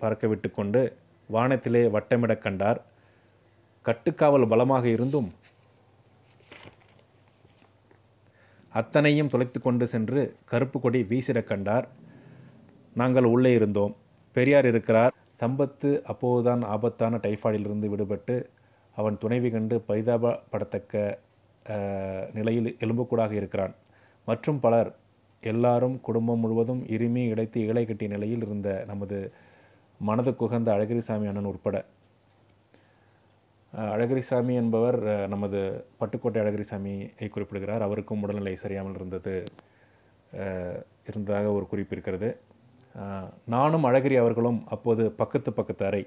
பறக்கவிட்டு 0.00 0.50
கொண்டு 0.50 0.96
வானத்திலே 1.26 1.86
வட்டமிடக் 1.86 2.38
கண்டார். 2.38 2.84
கட்டுக்காவல் 3.84 4.48
பலமாக 4.48 4.88
இருந்தும் 4.88 5.32
அத்தனையும் 8.72 9.28
தொலைத்து 9.28 9.60
கொண்டு 9.60 9.86
சென்று 9.86 10.36
கருப்பு 10.44 10.80
கொடி 10.80 11.02
வீசிடக் 11.02 11.48
கண்டார். 11.48 11.88
நாங்கள் 12.94 13.24
உள்ளே 13.24 13.52
இருந்தோம். 13.52 13.96
பெரியார் 14.36 14.66
இருக்கிறார். 14.72 15.12
சம்பத்து 15.40 15.90
அப்போதுதான் 16.12 16.62
ஆபத்தான 16.74 17.20
டைஃபாய்டிலிருந்து 17.26 17.88
விடுபட்டு 17.92 18.36
அவன் 18.96 19.16
துணைவி 19.22 19.50
கண்டு 19.50 19.76
பரிதாபப்படத்தக்க 19.88 20.94
நிலையில் 22.38 22.68
எலும்புக்கூடாக 22.84 23.32
இருக்கிறான். 23.40 23.74
மற்றும் 24.28 24.58
பலர் 24.64 24.90
எல்லாரும் 25.42 25.96
குடும்பம் 26.06 26.42
முழுவதும் 26.42 26.82
இருமி 26.94 27.22
இடைத்து 27.32 27.58
இலை 27.70 27.84
கட்டிய 27.86 28.08
நிலையில் 28.14 28.44
இருந்த 28.46 28.68
நமது 28.90 29.18
மனது 30.00 30.32
குகந்த 30.40 30.68
அழகிரிசாமி 30.76 31.28
அண்ணன் 31.30 31.50
உட்பட. 31.50 31.76
அழகிரிசாமி 33.94 34.54
என்பவர் 34.62 34.98
நமது 35.34 35.58
பட்டுக்கோட்டை 36.00 36.38
அழகிரிசாமியை 36.42 37.28
குறிப்பிடுகிறார். 37.28 37.84
அவருக்கும் 37.86 38.22
உடல்நிலை 38.24 38.54
சரியாமல் 38.64 38.96
இருந்தது 38.98 39.34
இருந்ததாக 41.10 41.52
ஒரு 41.58 41.66
குறிப்பு 41.72 41.94
இருக்கிறது. 41.96 42.30
நானும் 43.46 43.84
அழகிரி 43.84 44.16
அவர்களும் 44.18 44.64
அப்போது 44.68 45.12
பக்கத்து 45.12 45.52
பக்கத்து 45.52 45.86
அறை. 45.86 46.06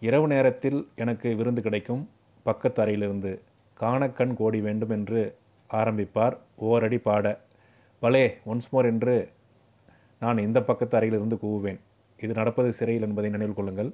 இரவு 0.00 0.26
நேரத்தில் 0.26 0.88
எனக்கு 0.94 1.36
விருந்து 1.36 1.62
கிடைக்கும். 1.62 2.10
பக்கத்து 2.42 2.82
அறையிலிருந்து 2.82 3.42
காணக்கண் 3.74 4.34
கோடி 4.34 4.60
வேண்டும் 4.60 4.90
என்று 4.90 5.36
ஆரம்பிப்பார். 5.70 6.36
ஓரடி 6.56 6.98
பாட 6.98 7.40
பலே 7.98 8.36
ஒன்ஸ் 8.46 8.70
மோர் 8.70 8.84
என்று 8.84 9.30
நான் 10.20 10.38
இந்த 10.38 10.62
பக்கத்து 10.62 10.96
அறையிலிருந்து 10.96 11.36
கூவுவேன். 11.42 11.80
இது 12.22 12.34
நடப்பது 12.34 12.72
சிறையில் 12.72 13.02
என்பதை 13.02 13.30
நினைவில் 13.30 13.54
கொள்ளுங்கள். 13.54 13.90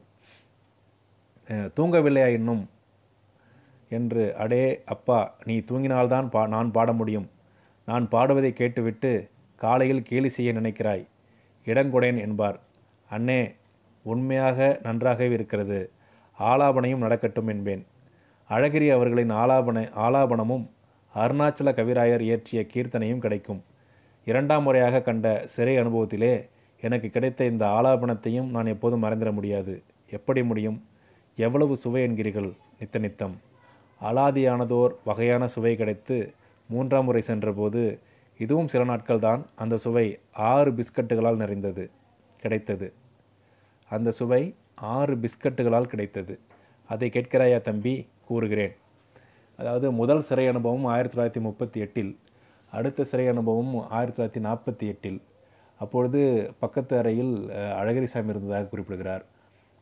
தூங்கவில்லையா 1.48 2.26
இன்னும்? 2.26 2.68
என்று 3.88 4.36
அடே 4.36 4.82
அப்பா 4.86 5.34
நீ 5.44 5.58
தூங்கினால்தான் 5.58 6.28
பா 6.28 6.46
நான் 6.46 6.70
பாட 6.70 6.92
முடியும். 6.92 7.30
நான் 7.86 8.08
பாடுவதை 8.08 8.52
கேட்டுவிட்டு 8.52 9.28
காலையில் 9.56 10.02
கேலி 10.02 10.28
செய்ய 10.28 10.52
நினைக்கிறாய். 10.52 11.06
இடங்கொடேன் 11.66 12.20
என்பார். 12.20 12.60
அண்ணே 13.10 13.54
உண்மையாக 14.02 14.80
நன்றாகவே 14.82 15.32
இருக்கிறது. 15.32 15.90
ஆலாபனையும் 16.38 16.96
நடக்கட்டும் 16.96 17.46
என்பேன். 17.46 17.86
அழகிரி 18.50 18.92
அவர்களின் 18.92 19.30
ஆலாபன 19.30 19.88
ஆலாபனமும் 19.96 20.70
அருணாச்சல 21.14 21.72
கவிராயர் 21.72 22.20
இயற்றிய 22.20 22.66
கீர்த்தனையும் 22.74 23.18
கிடைக்கும். 23.18 23.62
இரண்டாம் 24.24 24.62
முறையாக 24.62 25.00
கண்ட 25.00 25.42
சிறை 25.46 25.76
அனுபவத்திலே 25.78 26.48
எனக்கு 26.80 27.08
கிடைத்த 27.08 27.44
இந்த 27.44 27.66
ஆலாபனத்தையும் 27.66 28.50
நான் 28.50 28.66
எப்போதும் 28.66 29.02
மறந்துட 29.02 29.32
முடியாது. 29.32 29.82
எப்படி 30.10 30.44
முடியும்? 30.44 30.86
எவ்வளவு 31.36 31.76
சுவை 31.76 32.02
என்கிறீர்கள் 32.02 32.52
நித்த 32.80 32.98
நித்தம். 32.98 33.40
அலாதியானதோர் 34.02 34.94
வகையான 35.04 35.46
சுவை 35.46 35.76
கிடைத்து 35.76 36.32
மூன்றாம் 36.68 37.04
முறை 37.04 37.22
சென்றபோது 37.22 37.98
இதுவும் 38.38 38.68
சில 38.68 38.84
நாட்கள் 38.84 39.18
தான் 39.18 39.46
அந்த 39.54 39.76
சுவை 39.76 40.18
ஆறு 40.32 40.70
பிஸ்கட்டுகளால் 40.70 41.36
நிறைந்தது 41.36 41.90
கிடைத்தது. 42.42 42.92
அந்த 43.88 44.10
சுவை 44.10 44.54
ஆறு 44.74 45.16
பிஸ்கட்டுகளால் 45.16 45.82
கிடைத்தது. 45.82 46.38
அதை 46.88 47.08
கேட்கிறாயா 47.08 47.60
தம்பி? 47.60 48.08
கூறுகிறேன். 48.24 48.74
அதாவது 49.56 49.92
முதல் 49.92 50.20
சிறை 50.20 50.48
அனுபவம் 50.48 50.84
ஆயிரத்தி 50.84 51.20
தொள்ளாயிரத்தி 51.20 51.42
முப்பத்தி 51.42 51.80
எட்டில் 51.80 52.18
அடுத்த 52.70 53.04
சிறை 53.04 53.28
அனுபவம் 53.28 53.88
ஆயிரத்தி 53.88 54.22
தொள்ளாயிரத்தி 54.22 54.44
நாற்பத்தி 54.44 54.86
எட்டில். 54.86 55.20
அப்பொழுது 55.78 56.20
பக்கத்து 56.58 56.98
அறையில் 56.98 57.50
அஹ், 57.50 57.52
அழகிரிசாமி 57.54 58.28
இருந்ததாக 58.28 58.64
குறிப்பிடுகிறார். 58.64 59.24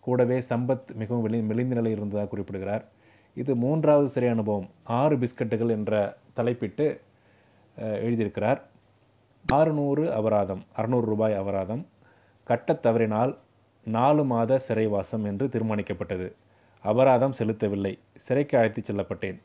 கூடவே 0.00 0.38
சம்பத் 0.38 0.94
மிகவும் 0.94 1.23
வெளி 1.23 1.42
மெலிந்த 1.42 1.75
நிலையில் 1.75 1.99
இருந்ததாக 1.99 2.28
குறிப்பிடுகிறார். 2.28 2.85
இது 3.35 3.54
மூன்றாவது 3.56 4.09
சிறை 4.09 4.28
அனுபவம் 4.28 4.68
ஆறு 4.85 5.16
பிஸ்கட்டுகள் 5.16 5.68
என்ற 5.68 6.16
தலைப்பிட்டு 6.35 7.00
எழுதியிருக்கிறார். 7.79 8.61
ஆறுநூறு 9.52 10.12
அபராதம் 10.12 10.62
அறுநூறு 10.73 11.07
ரூபாய் 11.07 11.35
அபராதம் 11.35 11.87
கட்டத் 12.45 12.83
தவறினால் 12.83 13.38
நாலு 13.85 14.25
மாத 14.25 14.61
சிறைவாசம் 14.69 15.25
என்று 15.25 15.47
தீர்மானிக்கப்பட்டது. 15.47 16.33
அபராதம் 16.83 17.35
செலுத்தவில்லை 17.38 17.99
சிறைக்கு 18.14 18.59
அழைத்துச் 18.59 18.93
செல்லப்பட்டேன். 18.93 19.41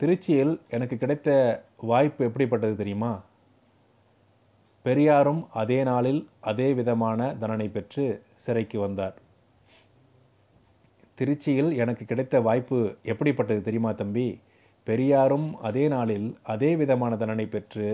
திருச்சியில் 0.00 0.60
எனக்கு 0.70 0.96
கிடைத்த 0.96 1.62
வாய்ப்பு 1.76 2.24
எப்படிப்பட்டது 2.24 2.76
தெரியுமா? 2.76 3.22
பெரியாரும் 4.82 5.48
அதே 5.50 5.82
நாளில் 5.82 6.28
அதே 6.40 6.72
விதமான 6.72 7.34
தண்டனை 7.34 7.68
பெற்று 7.68 8.22
சிறைக்கு 8.34 8.80
வந்தார். 8.80 9.14
திருச்சியில் 11.18 11.76
எனக்கு 11.76 12.04
கிடைத்த 12.04 12.40
வாய்ப்பு 12.40 12.96
எப்படிப்பட்டது 13.02 13.62
தெரியுமா 13.62 13.92
தம்பி? 13.92 14.40
பெரியாரும் 14.90 15.48
அதே 15.68 15.84
நாளில் 15.94 16.28
அதே 16.52 16.70
விதமான 16.80 17.12
தண்டனை 17.20 17.46
பெற்று 17.54 17.88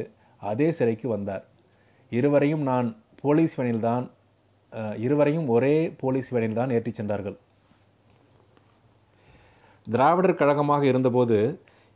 அதே 0.51 0.69
சிறைக்கு 0.79 1.07
வந்தார். 1.09 1.45
இருவரையும் 2.13 2.65
நான் 2.71 2.89
போலீஸ் 3.23 3.55
வேனில்தான் 3.61 4.05
இருவரையும் 5.05 5.49
ஒரே 5.55 5.75
போலீஸ் 6.03 6.29
வேனில் 6.35 6.59
தான் 6.59 6.73
ஏற்றிச் 6.77 6.99
சென்றார்கள். 7.01 7.37
திராவிடர் 9.87 10.41
கழகமாக 10.41 10.85
இருந்தபோது 10.93 11.39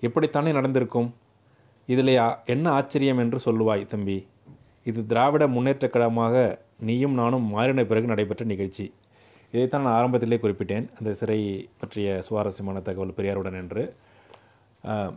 எப்படித்தானே 0.07 0.53
நடந்திருக்கும்? 0.59 1.09
இதில் 1.87 2.13
என்ன 2.53 2.67
ஆச்சரியம் 2.79 3.21
என்று 3.23 3.39
சொல்லுவாய் 3.47 3.87
தம்பி. 3.93 4.19
இது 4.85 5.01
திராவிட 5.07 5.45
முன்னேற்றக் 5.55 5.95
கழகமாக 5.95 6.37
நீயும் 6.89 7.17
நானும் 7.21 7.49
மாறின 7.55 7.85
பிறகு 7.91 8.07
நடைபெற்ற 8.13 8.45
நிகழ்ச்சி. 8.53 8.87
இதைத்தான் 9.55 9.85
நான் 9.87 9.99
ஆரம்பத்திலே 9.99 10.39
குறிப்பிட்டேன். 10.45 10.87
அந்த 10.99 11.11
சிறை 11.21 11.41
பற்றிய 11.81 12.23
சுவாரஸ்யமான 12.29 12.81
தகவல் 12.89 13.17
பெரியாருடன் 13.19 13.59
என்று. 13.63 13.85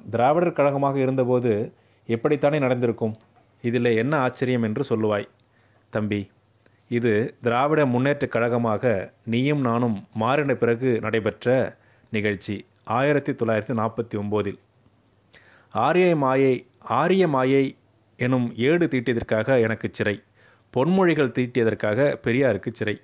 திராவிடர் 0.10 0.54
கழகமாக 0.54 1.00
இருந்தபோது 1.00 1.74
எப்படித்தானே 2.08 2.60
நடந்திருக்கும்? 2.60 3.14
இதில் 3.62 3.86
என்ன 3.86 4.18
ஆச்சரியம் 4.18 4.64
என்று 4.64 4.84
சொல்லுவாய். 4.90 5.28
தம்பி 5.90 6.32
இது 6.90 7.36
திராவிட 7.42 7.86
முன்னேற்றக் 7.86 8.28
கழகமாக 8.28 9.14
நீயும் 9.26 9.62
நானும் 9.62 10.08
மாறின 10.14 10.54
பிறகு 10.54 11.00
நடைபெற்ற 11.02 11.78
நிகழ்ச்சி 12.12 12.66
ஆயிரத்தி 12.84 13.32
தொள்ளாயிரத்தி 13.32 13.78
நாற்பத்தி 13.78 14.16
ஒம்போதில். 14.16 14.58
ஆரிய 15.72 16.16
மாயை 16.16 16.66
ஆரிய 16.80 17.28
மாயை 17.28 17.76
எனும் 18.18 18.54
ஏடு 18.56 18.86
தீட்டியதற்காக 18.86 19.62
எனக்கு 19.62 19.90
சிறை. 19.92 20.22
பொன்மொழிகள் 20.74 21.32
தீட்டியதற்காக 21.32 22.18
பெரியாருக்கு 22.24 22.72
சிறை. 22.72 23.02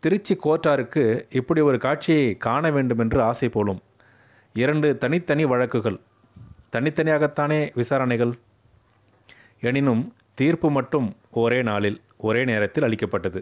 திருச்சி 0.00 0.38
கோட்டாருக்கு 0.44 1.26
இப்படி 1.30 1.60
ஒரு 1.60 1.78
காட்சியை 1.78 2.36
காண 2.36 2.70
வேண்டுமென்று 2.70 3.22
ஆசை 3.22 3.48
போலும். 3.48 3.80
இரண்டு 4.62 4.88
தனித்தனி 4.98 5.44
வழக்குகள். 5.44 5.96
தனித்தனியாகத்தானே 6.72 7.58
விசாரணைகள்? 7.74 8.32
எனினும் 9.62 10.02
தீர்ப்பு 10.34 10.68
மட்டும் 10.70 11.08
ஒரே 11.32 11.62
நாளில் 11.62 11.98
ஒரே 12.18 12.42
நேரத்தில் 12.44 12.84
அளிக்கப்பட்டது. 12.84 13.40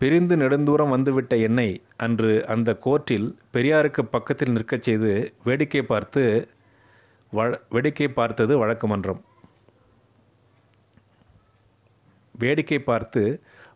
பிரிந்து 0.00 0.36
நெடுந்தூரம் 0.36 0.88
வந்துவிட்ட 0.88 1.36
என்னை 1.36 1.68
அன்று 1.96 2.46
அந்த 2.46 2.78
கோர்ட்டில் 2.84 3.28
பெரியாருக்கு 3.52 4.02
பக்கத்தில் 4.02 4.52
நிற்கச் 4.52 4.82
செய்து 4.82 5.12
வேடிக்கை 5.44 5.82
பார்த்து 5.82 6.22
வ 7.32 7.60
வேடிக்கை 7.70 8.08
பார்த்தது 8.08 8.58
வழக்கு 8.58 8.86
மன்றம் 8.86 9.20
வேடிக்கை 12.38 12.78
பார்த்து 12.78 13.22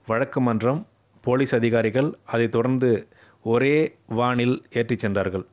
வழக்கு 0.07 0.40
மன்றம் 0.40 0.81
போலீஸ் 1.25 1.55
அதிகாரிகள் 1.55 2.11
அதைத் 2.25 2.53
தொடர்ந்து 2.53 2.90
ஒரே 3.45 3.77
வானில் 4.07 4.57
ஏற்றிச் 4.73 4.99
சென்றார்கள். 4.99 5.45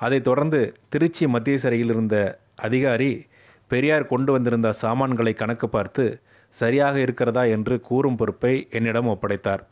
அதைத் 0.00 0.24
தொடர்ந்து 0.24 0.76
திருச்சி 0.88 1.26
மத்திய 1.26 1.58
சிறையில் 1.58 1.88
இருந்த 1.88 2.40
அதிகாரி 2.56 3.26
பெரியார் 3.66 4.06
கொண்டு 4.06 4.32
வந்திருந்த 4.32 4.72
சாமான்களை 4.72 5.34
கணக்கு 5.34 5.68
பார்த்து 5.68 6.20
சரியாக 6.48 7.00
இருக்கிறதா? 7.00 7.44
என்று 7.44 7.80
கூறும் 7.80 8.16
பொறுப்பை 8.16 8.66
என்னிடம் 8.70 9.08
ஒப்படைத்தார். 9.08 9.64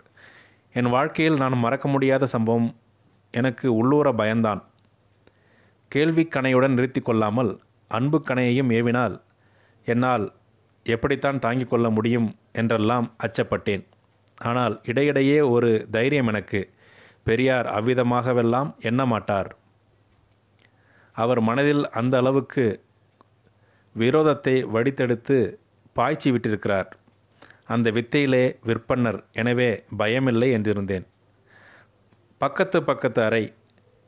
என் 0.72 0.90
வாழ்க்கையில் 0.90 1.36
நான் 1.36 1.58
மறக்க 1.58 1.88
முடியாத 1.88 2.26
சம்பவம். 2.26 2.76
எனக்கு 3.30 3.74
உள்ளூர 3.74 4.12
பயந்தான் 4.12 4.62
கேள்விக்கணையுடன் 5.94 6.74
நிறுத்தி 6.74 7.00
கொள்ளாமல் 7.00 7.60
அன்பு 7.88 8.18
கணையையும் 8.26 8.70
ஏவினால் 8.70 9.20
என்னால் 9.84 10.32
எப்படித்தான் 10.86 11.38
தாங்கிக் 11.38 11.70
கொள்ள 11.70 11.90
முடியும் 11.90 12.28
என்றெல்லாம் 12.52 13.16
அச்சப்பட்டேன். 13.26 13.84
ஆனால் 14.38 14.80
இடையிடையே 14.84 15.40
ஒரு 15.40 15.88
தைரியம் 15.90 16.26
எனக்கு. 16.26 16.60
பெரியார் 17.22 17.66
அவ்விதமாகவெல்லாம் 17.66 18.70
எண்ண 18.80 19.06
மாட்டார். 19.06 19.56
அவர் 21.16 21.40
மனதில் 21.40 21.84
அந்த 21.90 22.14
அளவுக்கு 22.22 22.64
விரோதத்தை 23.96 24.54
வடித்தெடுத்து 24.74 25.36
பாய்ச்சி 25.96 26.28
விட்டிருக்கிறார். 26.30 26.88
அந்த 27.74 27.90
வித்தையிலே 27.90 28.44
விற்பன்னர். 28.68 29.20
எனவே 29.32 29.68
பயமில்லை 29.98 30.48
என்றிருந்தேன். 30.56 31.06
பக்கத்து 32.40 32.78
பக்கத்து 32.82 33.20
அறை 33.22 33.44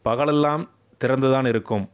பகலெல்லாம் 0.04 0.64
திறந்துதான் 1.04 1.48
இருக்கும். 1.52 1.86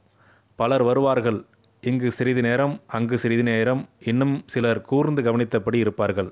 பலர் 0.58 0.82
வருவார்கள். 0.82 1.40
இங்கு 1.82 2.10
சிறிது 2.12 2.42
நேரம் 2.42 2.74
அங்கு 2.86 3.16
சிறிது 3.18 3.42
நேரம் 3.42 3.82
இன்னும் 4.10 4.36
சிலர் 4.52 4.80
கூர்ந்து 4.90 5.22
கவனித்தபடி 5.22 5.78
இருப்பார்கள். 5.84 6.30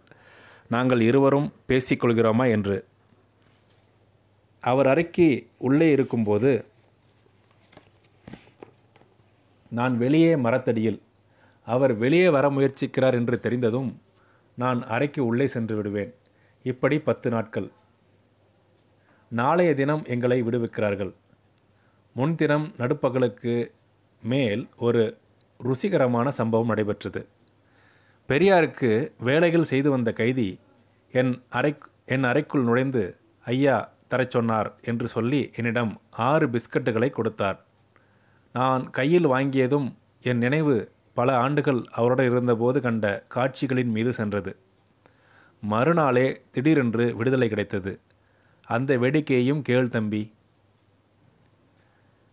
நாங்கள் 0.68 1.00
இருவரும் 1.00 1.48
பேசிக்கொள்கிறோமா 1.68 2.44
என்று. 2.56 2.76
அவர் 4.64 4.86
அறைக்கு 4.86 5.26
உள்ளே 5.68 5.88
இருக்கும்போது 5.90 6.50
நான் 9.78 9.94
வெளியே 9.98 10.36
மரத்தடியில். 10.36 11.00
அவர் 11.66 11.94
வெளியே 11.94 12.28
வர 12.28 12.48
முயற்சிக்கிறார் 12.48 13.12
என்று 13.12 13.36
தெரிந்ததும் 13.40 13.90
நான் 14.54 14.80
அறைக்கு 14.86 15.20
உள்ளே 15.26 15.46
சென்று 15.46 15.76
விடுவேன். 15.76 16.12
இப்படி 16.62 16.96
பத்து 16.98 17.30
நாட்கள். 17.30 17.68
நாளைய 19.32 19.74
தினம் 19.74 20.04
எங்களை 20.04 20.42
விடுவிக்கிறார்கள். 20.42 21.12
முன்தினம் 22.16 22.66
நடுப்பகலுக்கு 22.78 23.54
மேல் 24.22 24.68
ஒரு 24.76 25.18
ருசிகரமான 25.64 26.28
சம்பவம் 26.28 26.66
நடைபெற்றது. 26.66 27.26
பெரியாருக்கு 28.28 28.90
வேலைகள் 29.18 29.70
செய்து 29.72 29.90
வந்த 29.90 30.12
கைதி 30.12 30.48
என் 31.12 31.32
அறை 31.48 31.72
என் 32.06 32.24
அறைக்குள் 32.24 32.62
நுழைந்து 32.62 33.02
ஐயா 33.44 33.76
தரச் 34.08 34.30
சொன்னார் 34.30 34.70
என்று 34.82 35.08
சொல்லி 35.08 35.50
என்னிடம் 35.54 36.00
ஆறு 36.10 36.46
பிஸ்கட்டுகளை 36.48 37.10
கொடுத்தார். 37.10 37.58
நான் 38.52 38.90
கையில் 38.90 39.26
வாங்கியதும் 39.26 39.94
என் 40.22 40.38
நினைவு 40.38 40.92
பல 41.14 41.36
ஆண்டுகள் 41.36 41.84
அவரோடு 41.90 42.24
இருந்தபோது 42.24 42.80
கண்ட 42.80 43.24
காட்சிகளின் 43.28 43.90
மீது 43.90 44.12
சென்றது. 44.12 44.56
மறுநாளே 45.60 46.42
திடீரென்று 46.50 47.16
விடுதலை 47.16 47.48
கிடைத்தது. 47.48 48.00
அந்த 48.66 48.98
வேடிக்கையையும் 48.98 49.62
கேள் 49.62 49.88
தம்பி. 49.88 50.32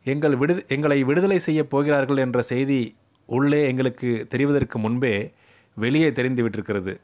எங்கள் 0.03 0.35
விடு 0.35 0.65
எங்களை 0.67 1.03
விடுதலை 1.03 1.39
செய்யப் 1.39 1.69
போகிறார்கள் 1.69 2.17
என்ற 2.17 2.41
செய்தி 2.41 2.95
உள்ளே 3.25 3.67
எங்களுக்கு 3.67 4.27
தெரிவதற்கு 4.29 4.75
முன்பே 4.75 5.33
வெளியே 5.75 6.09
தெரிந்துவிட்டிருக்கிறது. 6.09 6.99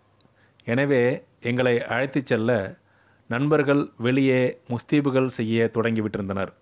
எனவே 0.65 1.23
எங்களை 1.41 1.83
அழைத்துச் 1.83 2.25
செல்ல 2.25 2.77
நண்பர்கள் 3.27 3.91
வெளியே 3.97 4.59
முஸ்தீபுகள் 4.69 5.25
செய்ய 5.25 5.71
தொடங்கிவிட்டிருந்தனர். 5.73 6.53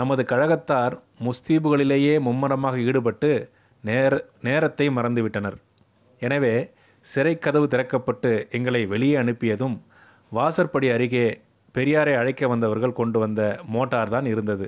நமது 0.00 0.22
கழகத்தார் 0.32 0.94
முஸ்தீபுகளிலேயே 1.26 2.14
மும்மரமாக 2.26 2.78
ஈடுபட்டு 2.88 3.30
நேர 3.88 4.12
நேரத்தை 4.46 4.86
மறந்துவிட்டனர். 4.96 5.56
எனவே 6.26 6.54
சிறைக்கதவு 7.06 7.66
திறக்கப்பட்டு 7.74 8.30
எங்களை 8.56 8.82
வெளியே 8.92 9.16
அனுப்பியதும் 9.22 9.76
வாசற்படி 10.38 10.88
அருகே 10.96 11.26
பெரியாரை 11.76 12.14
அழைக்க 12.20 12.42
வந்தவர்கள் 12.52 12.98
கொண்டு 13.00 13.18
வந்த 13.24 13.42
மோட்டார் 13.74 14.12
தான் 14.14 14.28
இருந்தது. 14.32 14.66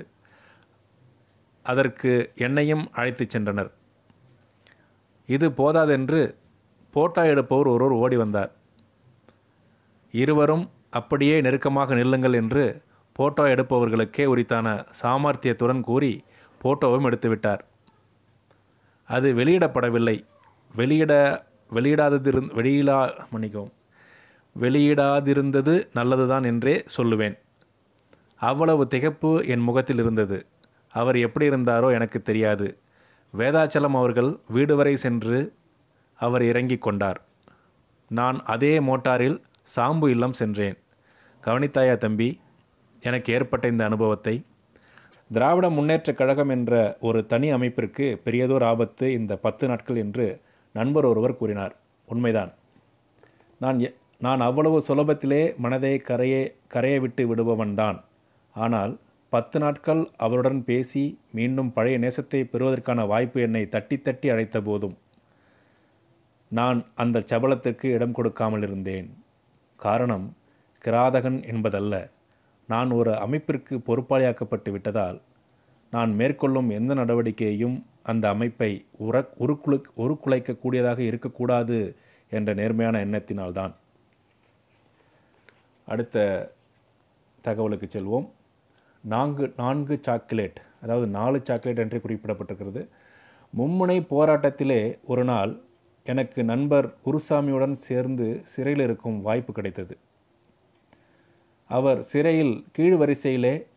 அதற்கு 1.65 2.11
என்னையும் 2.45 2.85
அழைத்துச் 2.99 3.33
சென்றனர். 3.33 3.71
இது 5.29 5.47
போதாதென்று 5.59 6.21
போட்டா 6.93 7.21
எடுப்பவர் 7.33 7.69
ஒருவர் 7.73 7.99
ஓடி 8.03 8.17
வந்தார். 8.23 8.51
இருவரும் 10.13 10.65
அப்படியே 10.99 11.35
நெருக்கமாக 11.45 11.95
நில்லுங்கள் 11.99 12.39
என்று 12.41 12.65
போட்டோ 13.13 13.43
எடுப்பவர்களுக்கே 13.43 14.25
உரித்தான 14.25 14.85
சாமர்த்தியத்துடன் 15.01 15.81
கூறி 15.81 16.23
போட்டோவும் 16.63 17.07
எடுத்துவிட்டார். 17.09 17.59
அது 19.03 19.33
வெளியிடப்படவில்லை. 19.33 20.25
வெளியிட 20.75 21.45
வெளியிடாததிருந் 21.73 22.49
வெளியிடா 22.53 23.19
மன்னிக்கவும். 23.31 23.71
வெளியிடாதிருந்தது 24.61 25.87
நல்லதுதான் 25.93 26.43
என்றே 26.43 26.83
சொல்லுவேன். 26.97 27.39
அவ்வளவு 28.35 28.87
திகைப்பு 28.89 29.47
என் 29.47 29.59
முகத்தில் 29.59 29.97
இருந்தது. 29.97 30.45
அவர் 30.89 31.17
எப்படி 31.17 31.49
இருந்தாரோ 31.49 31.91
எனக்கு 31.91 32.21
தெரியாது. 32.21 32.77
வேதாச்சலம் 33.37 33.95
அவர்கள் 33.95 34.39
வீடு 34.47 34.75
வரை 34.75 34.95
சென்று 34.95 35.53
அவர் 36.19 36.43
இறங்கிக் 36.43 36.81
கொண்டார். 36.81 37.21
நான் 38.09 38.41
அதே 38.45 38.79
மோட்டாரில் 38.79 39.41
சாம்பு 39.75 40.09
இல்லம் 40.09 40.33
சென்றேன். 40.33 40.77
கவனித்தாயா 41.41 41.95
தம்பி? 41.95 42.41
எனக்கு 43.03 43.33
ஏற்பட்ட 43.33 43.67
இந்த 43.67 43.85
அனுபவத்தை 43.85 44.43
திராவிட 45.33 45.69
முன்னேற்றக் 45.69 46.13
கழகம் 46.13 46.49
என்ற 46.49 46.97
ஒரு 46.99 47.25
தனி 47.25 47.49
அமைப்பிற்கு 47.49 48.21
பெரியதோர் 48.25 48.63
ஆபத்து 48.63 49.11
இந்த 49.11 49.37
பத்து 49.37 49.67
நாட்கள் 49.67 49.95
என்று 49.95 50.41
நண்பர் 50.73 51.05
ஒருவர் 51.05 51.37
கூறினார். 51.37 51.75
உண்மைதான். 52.05 52.53
நான் 53.59 53.79
எ- 53.79 53.93
நான் 54.19 54.41
அவ்வளவு 54.41 54.83
சுலபத்திலே 54.87 55.55
மனதை 55.55 55.97
கரையே 55.97 56.55
கரையை 56.67 56.99
விட்டு 56.99 57.35
விடுபவன்தான் 57.35 58.01
ஆனால் 58.53 58.99
பத்து 59.29 59.59
நாட்கள் 59.59 60.09
அவருடன் 60.17 60.63
பேசி 60.63 61.19
மீண்டும் 61.31 61.73
பழைய 61.73 61.99
நேசத்தை 61.99 62.43
பெறுவதற்கான 62.43 63.05
வாய்ப்பு 63.05 63.41
என்னை 63.41 63.69
தட்டி 63.69 64.01
தட்டி 64.01 64.29
அழைத்த 64.29 64.61
போதும் 64.61 64.97
நான் 66.47 66.85
அந்த 66.95 67.19
சபலத்திற்கு 67.19 67.85
இடம் 67.85 68.11
கொடுக்காமல் 68.11 68.61
இருந்தேன். 68.61 69.23
காரணம் 69.75 70.35
கிராதகன் 70.85 71.45
என்பதல்ல. 71.45 72.09
நான் 72.73 72.91
ஒரு 72.99 73.11
அமைப்பிற்கு 73.25 73.75
பொறுப்பாளியாக்கப்பட்டு 73.87 74.71
விட்டதால் 74.75 75.19
நான் 75.93 76.11
மேற்கொள்ளும் 76.19 76.69
எந்த 76.79 76.91
நடவடிக்கையையும் 76.99 77.77
அந்த 78.11 78.25
அமைப்பை 78.35 78.71
உர 79.05 79.15
உருக்குலை 79.45 79.77
உருக்குலைக்கக்கூடியதாக 80.03 80.99
இருக்கக்கூடாது 81.09 81.77
என்ற 82.37 82.49
நேர்மையான 82.59 83.01
எண்ணத்தினால்தான். 83.05 83.73
அடுத்த 85.87 86.17
தகவலுக்கு 87.45 87.87
செல்வோம். 87.95 88.27
நான்கு 89.03 89.45
நான்கு 89.61 89.95
சாக்லேட் 90.07 90.59
அதாவது 90.83 91.07
நாலு 91.17 91.39
சாக்லேட் 91.47 91.81
என்று 91.83 91.97
குறிப்பிடப்பட்டிருக்கிறது. 92.05 92.81
மும்முனை 93.53 93.97
போராட்டத்திலே 94.13 94.81
ஒரு 95.11 95.23
நாள் 95.31 95.51
எனக்கு 96.05 96.41
நண்பர் 96.51 96.87
குருசாமியுடன் 97.05 97.75
சேர்ந்து 97.87 98.27
சிறையில் 98.53 98.85
இருக்கும் 98.87 99.19
வாய்ப்பு 99.27 99.51
கிடைத்தது. 99.57 99.95
அவர் 101.67 102.03
சிறையில் 102.03 102.65
கீழ் 102.71 102.95
வரிசையிலே 102.95 103.67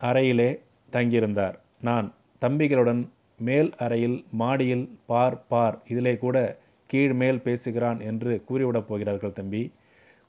அறையிலே 0.00 0.60
தங்கியிருந்தார். 0.92 1.54
நான் 1.80 2.14
தம்பிகளுடன் 2.40 3.08
மேல் 3.38 3.72
அறையில் 3.78 4.24
மாடியில் 4.30 4.98
பார் 5.06 5.46
பார் 5.46 5.82
இதிலே 5.88 6.16
கூட 6.16 6.58
கீழ் 6.86 7.12
மேல் 7.12 7.40
பேசுகிறான் 7.40 8.00
என்று 8.00 8.42
கூறிவிடப் 8.48 8.88
போகிறார்கள் 8.88 9.32
தம்பி. 9.32 9.72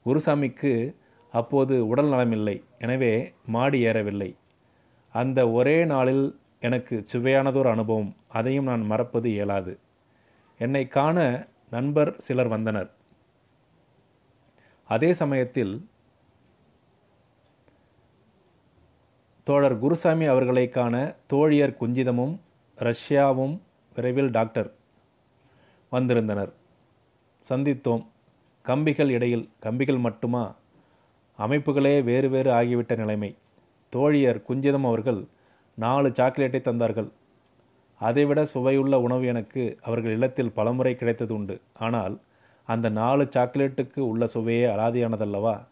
குருசாமிக்கு 0.06 0.94
அப்போது 1.32 1.86
உடல் 1.86 2.06
நலமில்லை. 2.06 2.62
எனவே 2.78 3.32
மாடி 3.46 3.84
ஏறவில்லை. 3.84 4.34
அந்த 5.12 5.50
ஒரே 5.50 5.84
நாளில் 5.84 6.38
எனக்கு 6.60 7.04
சுவையானதொரு 7.12 7.68
அனுபவம். 7.68 8.16
அதையும் 8.28 8.64
நான் 8.64 8.82
மறப்பது 8.82 9.30
இயலாது. 9.30 9.78
என்னை 10.58 10.88
காண 10.88 11.46
நண்பர் 11.70 12.14
சிலர் 12.18 12.48
வந்தனர். 12.48 12.90
அதே 14.88 15.12
சமயத்தில் 15.12 15.88
தோழர் 19.48 19.78
குருசாமி 19.78 20.24
அவர்களை 20.24 20.68
காண 20.68 21.14
தோழியர் 21.32 21.76
குஞ்சிதமும் 21.80 22.38
ரஷ்யாவும் 22.76 23.58
விரைவில் 23.94 24.30
டாக்டர் 24.30 24.72
வந்திருந்தனர். 25.90 26.52
சந்தித்தோம். 27.48 28.06
கம்பிகள் 28.62 29.10
இடையில் 29.10 29.48
கம்பிகள் 29.58 29.98
மட்டுமா? 29.98 30.54
அமைப்புகளே 31.38 32.02
வேறு 32.02 32.28
வேறு 32.28 32.50
ஆகிவிட்ட 32.50 32.96
நிலைமை. 32.96 33.36
தோழியர் 33.96 34.42
குஞ்சிதம் 34.48 34.86
அவர்கள் 34.86 35.24
நாலு 35.74 36.14
சாக்லேட்டை 36.14 36.60
தந்தார்கள். 36.60 37.10
அதைவிட 37.98 38.44
சுவையுள்ள 38.44 39.00
உணவு 39.00 39.26
எனக்கு 39.26 39.78
அவர்கள் 39.82 40.12
இல்லத்தில் 40.12 40.52
பலமுறை 40.52 40.94
கிடைத்தது 40.94 41.34
உண்டு 41.34 41.60
ஆனால் 41.72 42.18
அந்த 42.64 42.88
நாலு 42.88 43.28
சாக்லேட்டுக்கு 43.36 43.98
உள்ள 43.98 44.26
சுவையே 44.26 44.64
அலாதியானதல்லவா? 44.64 45.64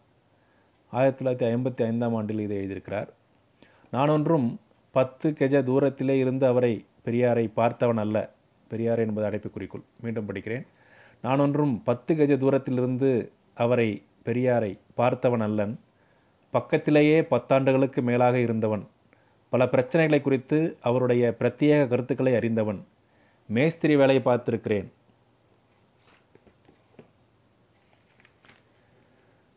ஆயிரத்தி 0.91 1.25
தொள்ளாயிரத்தி 1.25 1.49
ஐம்பத்தி 1.49 1.83
ஐந்தாம் 1.83 2.13
ஆண்டில் 2.13 2.39
இதை 2.39 2.57
எழுதியிருக்கிறார். 2.57 3.07
நான் 3.93 4.09
ஒன்றும் 4.09 4.59
பத்து 4.91 5.31
கெஜ 5.31 5.63
தூரத்திலே 5.63 6.09
இருந்து 6.09 6.47
அவரை 6.47 6.85
பெரியாரை 7.05 7.51
பார்த்தவன் 7.55 7.99
அல்ல. 7.99 8.33
பெரியார் 8.67 8.99
என்பது 8.99 9.27
அடைப்புக்குறிக்குள். 9.29 9.81
மீண்டும் 9.99 10.29
படிக்கிறேன். 10.29 10.67
நான் 11.21 11.39
ஒன்றும் 11.39 11.83
பத்து 11.83 12.15
கெஜ 12.15 12.37
தூரத்திலிருந்து 12.37 13.31
அவரை 13.53 14.03
பெரியாரை 14.25 14.79
பார்த்தவன் 14.97 15.39
அல்லன். 15.39 15.79
பக்கத்திலேயே 16.51 17.21
பத்தாண்டுகளுக்கு 17.21 18.01
மேலாக 18.01 18.39
இருந்தவன். 18.39 18.87
பல 19.49 19.65
பிரச்சனைகளை 19.65 20.21
குறித்து 20.21 20.77
அவருடைய 20.81 21.35
பிரத்யேக 21.39 21.87
கருத்துக்களை 21.87 22.35
அறிந்தவன். 22.35 22.85
மேஸ்திரி 23.47 23.95
வேலையை 23.95 24.23
பார்த்திருக்கிறேன். 24.25 24.87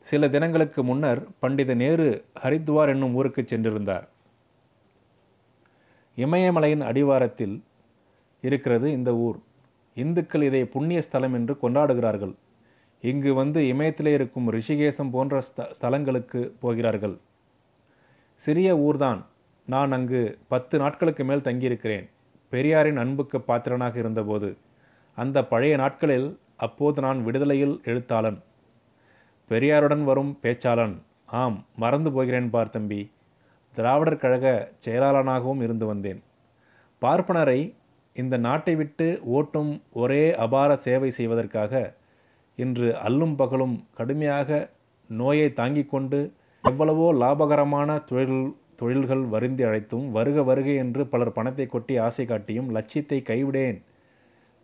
சில 0.00 0.28
தினங்களுக்கு 0.28 0.84
முன்னர் 0.84 1.26
பண்டித 1.38 1.74
நேரு 1.74 2.24
ஹரித்வார் 2.42 2.88
என்னும் 2.88 3.14
ஊருக்கு 3.14 3.44
சென்றிருந்தார். 3.48 4.08
இமயமலையின் 6.16 6.80
அடிவாரத்தில் 6.80 7.62
இருக்கிறது 8.40 8.90
இந்த 8.90 9.16
ஊர். 9.16 9.38
இந்துக்கள் 9.94 10.42
இதை 10.42 10.64
புண்ணிய 10.64 11.02
ஸ்தலம் 11.02 11.34
என்று 11.34 11.56
கொண்டாடுகிறார்கள். 11.62 12.34
இங்கு 13.00 13.34
வந்து 13.34 13.60
இமயத்திலே 13.62 14.12
இருக்கும் 14.12 14.52
ரிஷிகேசம் 14.52 15.10
போன்ற 15.10 15.38
ஸ்த 15.38 15.70
ஸ்தலங்களுக்கு 15.80 16.50
போகிறார்கள். 16.60 17.16
சிறிய 18.34 18.78
ஊர்தான். 18.78 19.26
நான் 19.66 19.92
அங்கு 19.92 20.38
பத்து 20.48 20.78
நாட்களுக்கு 20.78 21.24
மேல் 21.24 21.40
தங்கியிருக்கிறேன். 21.40 22.08
பெரியாரின் 22.48 22.96
அன்புக்கு 22.96 23.40
பாத்திரனாக 23.40 23.98
இருந்தபோது 23.98 24.56
அந்த 25.14 25.44
பழைய 25.44 25.76
நாட்களில் 25.76 26.38
அப்போது 26.56 27.00
நான் 27.00 27.24
விடுதலையில் 27.24 27.80
எழுத்தாளன். 27.84 28.42
பெரியாருடன் 29.48 30.04
வரும் 30.04 30.38
பேச்சாளன். 30.42 30.94
ஆம் 31.26 31.64
மறந்து 31.76 32.12
போகிறேன் 32.12 32.50
பார் 32.50 32.70
தம்பி. 32.70 33.10
திராவிடர் 33.76 34.22
கழக 34.22 34.46
செயலாளனாகவும் 34.84 35.62
இருந்து 35.66 35.86
வந்தேன். 35.90 36.20
பார்ப்பனரை 37.02 37.60
இந்த 38.16 38.34
நாட்டை 38.46 38.74
விட்டு 38.80 39.06
ஓட்டும் 39.36 39.72
ஒரே 40.02 40.22
அபார 40.44 40.70
சேவை 40.84 41.10
செய்வதற்காக 41.18 41.72
இன்று 42.58 42.88
அல்லும் 43.06 43.34
பகலும் 43.40 43.74
கடுமையாக 43.98 44.50
நோயை 45.10 45.48
தாங்கிக் 45.58 45.90
கொண்டு 45.90 46.20
எவ்வளவோ 46.64 47.08
லாபகரமான 47.22 47.98
தொழில் 48.10 48.40
தொழில்கள் 48.80 49.24
வருந்தி 49.34 49.62
அழைத்தும் 49.68 50.06
வருக 50.16 50.38
வருக 50.48 50.68
என்று 50.84 51.02
பலர் 51.12 51.36
பணத்தை 51.36 51.66
கொட்டி 51.66 51.94
ஆசை 52.06 52.24
காட்டியும் 52.30 52.72
லட்சியத்தை 52.76 53.18
கைவிடேன். 53.28 53.78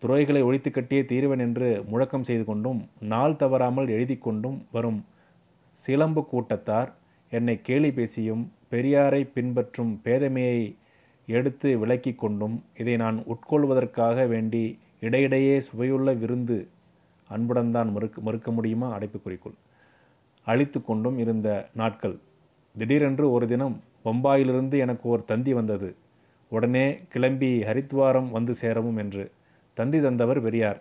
துறைகளை 0.02 0.40
ஒழித்து 0.46 0.70
கட்டியே 0.70 1.02
தீர்வன் 1.12 1.42
என்று 1.46 1.68
முழக்கம் 1.90 2.26
செய்து 2.28 2.44
கொண்டும் 2.48 2.80
நாள் 3.12 3.38
தவறாமல் 3.42 3.88
எழுதி 3.96 4.16
கொண்டும் 4.26 4.58
வரும் 4.76 5.00
சிலம்பு 5.82 6.22
கூட்டத்தார் 6.32 6.90
என்னை 7.32 7.54
கேலி 7.62 7.90
பேசியும் 7.92 8.42
பெரியாரை 8.70 9.20
பின்பற்றும் 9.34 9.92
பேதமையை 10.04 10.60
எடுத்து 11.28 11.68
விளக்கி 11.78 12.12
கொண்டும் 12.14 12.56
இதை 12.80 12.94
நான் 12.96 13.18
உட்கொள்வதற்காக 13.32 14.26
வேண்டி 14.26 14.64
இடையிடையே 15.00 15.56
சுவையுள்ள 15.68 16.12
விருந்து 16.12 16.58
அன்புடன் 17.30 17.70
தான் 17.70 17.90
மறுக்க 17.92 18.20
மறுக்க 18.20 18.50
முடியுமா? 18.50 18.88
அடைப்புக்குறிக்குள் 18.96 19.56
அழித்து 20.46 20.78
கொண்டும் 20.82 21.16
இருந்த 21.18 21.48
நாட்கள். 21.74 22.16
திடீரென்று 22.74 23.24
ஒரு 23.30 23.46
தினம் 23.48 23.76
பம்பாயிலிருந்து 24.04 24.76
எனக்கு 24.78 25.06
ஒரு 25.08 25.22
தந்தி 25.24 25.52
வந்தது. 25.52 25.90
உடனே 26.52 26.86
கிளம்பி 27.12 27.50
ஹரித்வாரம் 27.68 28.30
வந்து 28.30 28.54
சேரவும் 28.54 28.96
என்று 28.96 29.24
தந்தி 29.76 29.98
தந்தவர் 30.00 30.40
பெரியார். 30.42 30.80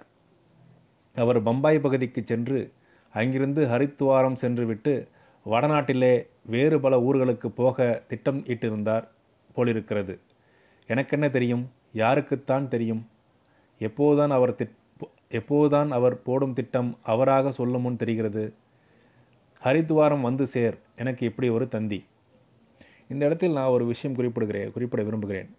அவர் 1.15 1.39
பம்பாய் 1.43 1.79
பகுதிக்கு 1.79 2.21
சென்று 2.25 2.59
அங்கிருந்து 3.15 3.61
ஹரித்வாரம் 3.65 4.37
சென்றுவிட்டு 4.43 4.93
வடநாட்டிலே 5.45 6.27
வேறு 6.45 6.79
பல 6.79 6.99
ஊர்களுக்கு 6.99 7.47
போக 7.47 8.03
திட்டம் 8.07 8.43
இட்டிருந்தார் 8.47 9.07
போலிருக்கிறது. 9.53 10.19
எனக்கென்ன 10.87 11.29
தெரியும்? 11.29 11.69
யாருக்குத்தான் 11.95 12.67
தெரியும்? 12.67 13.07
எப்போதுதான் 13.79 14.31
அவர் 14.31 14.53
திட் 14.53 14.75
எப்போதுதான் 15.29 15.89
அவர் 15.89 16.21
போடும் 16.21 16.53
திட்டம் 16.53 16.97
அவராக 17.03 17.51
சொல்லும் 17.51 17.81
முன் 17.81 17.97
தெரிகிறது? 17.97 18.53
ஹரித்வாரம் 19.63 20.21
வந்து 20.21 20.45
சேர் 20.45 20.77
எனக்கு 20.95 21.25
இப்படி 21.25 21.49
ஒரு 21.49 21.67
தந்தி. 21.67 22.05
இந்த 23.09 23.25
இடத்தில் 23.25 23.51
நான் 23.51 23.73
ஒரு 23.75 23.85
விஷயம் 23.85 24.17
குறிப்பிடுகிறேன் 24.17 24.71
குறிப்பிட 24.71 25.03
விரும்புகிறேன். 25.03 25.49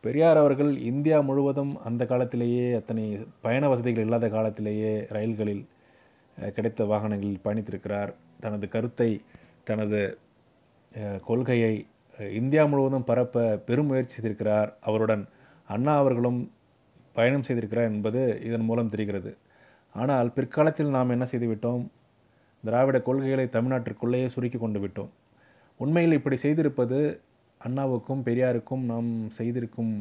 பெரியார் 0.00 0.36
அவர்கள் 0.36 0.78
இந்தியா 0.78 1.20
முழுவதும் 1.20 1.78
அந்த 1.84 2.06
காலத்திலேயே 2.06 2.72
அத்தனை 2.72 3.26
பயண 3.40 3.68
வசதிகள் 3.68 4.02
இல்லாத 4.02 4.28
காலத்திலேயே 4.28 5.06
ரயில்களில் 5.08 5.66
கிடைத்த 6.54 6.84
வாகனங்களில் 6.84 7.44
பயணித்திருக்கிறார். 7.44 8.14
தனது 8.44 8.66
கருத்தை 8.74 9.10
தனது 9.68 10.00
கொள்கையை 11.28 11.74
இந்தியா 12.38 12.62
முழுவதும் 12.70 13.08
பரப்ப 13.10 13.42
பெரும் 13.66 13.88
முயற்சி 13.90 14.14
செய்திருக்கிறார். 14.14 14.70
அவருடன் 14.88 15.22
அண்ணா 15.68 15.94
அவர்களும் 16.02 16.40
பயணம் 17.16 17.46
செய்திருக்கிறார் 17.46 17.90
என்பது 17.92 18.20
இதன் 18.48 18.66
மூலம் 18.68 18.92
தெரிகிறது. 18.94 19.30
ஆனால் 19.94 20.28
பிற்காலத்தில் 20.36 20.94
நாம் 20.96 21.14
என்ன 21.14 21.24
செய்துவிட்டோம்? 21.32 21.84
திராவிட 22.64 22.98
கொள்கைகளை 23.06 23.46
தமிழ்நாட்டிற்குள்ளேயே 23.56 24.28
சுருக்கி 24.34 24.58
கொண்டு 24.60 24.80
விட்டோம். 24.84 25.10
உண்மையில் 25.80 26.16
இப்படி 26.18 26.36
செய்திருப்பது 26.44 26.98
அண்ணாவுக்கும் 27.60 28.24
பெரியாருக்கும் 28.28 28.84
நாம் 28.92 29.10
செய்திருக்கும் 29.38 29.92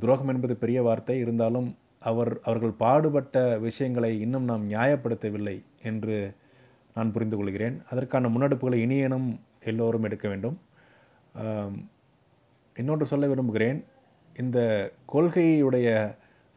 துரோகம் 0.00 0.30
என்பது 0.32 0.54
பெரிய 0.62 0.78
வார்த்தை. 0.88 1.16
இருந்தாலும் 1.24 1.68
அவர் 2.10 2.32
அவர்கள் 2.48 2.74
பாடுபட்ட 2.82 3.42
விஷயங்களை 3.66 4.10
இன்னும் 4.24 4.48
நாம் 4.50 4.64
நியாயப்படுத்தவில்லை 4.72 5.56
என்று 5.90 6.16
நான் 6.96 7.12
புரிந்து 7.14 7.36
கொள்கிறேன் 7.36 7.76
அதற்கான 7.90 8.28
முன்னெடுப்புகளை 8.34 8.78
இனியனும் 8.84 9.28
எல்லோரும் 9.70 10.06
எடுக்க 10.08 10.26
வேண்டும். 10.32 10.56
இன்னொன்று 12.76 13.06
சொல்ல 13.12 13.24
விரும்புகிறேன். 13.32 13.78
இந்த 14.36 14.58
கொள்கையுடைய 15.12 15.88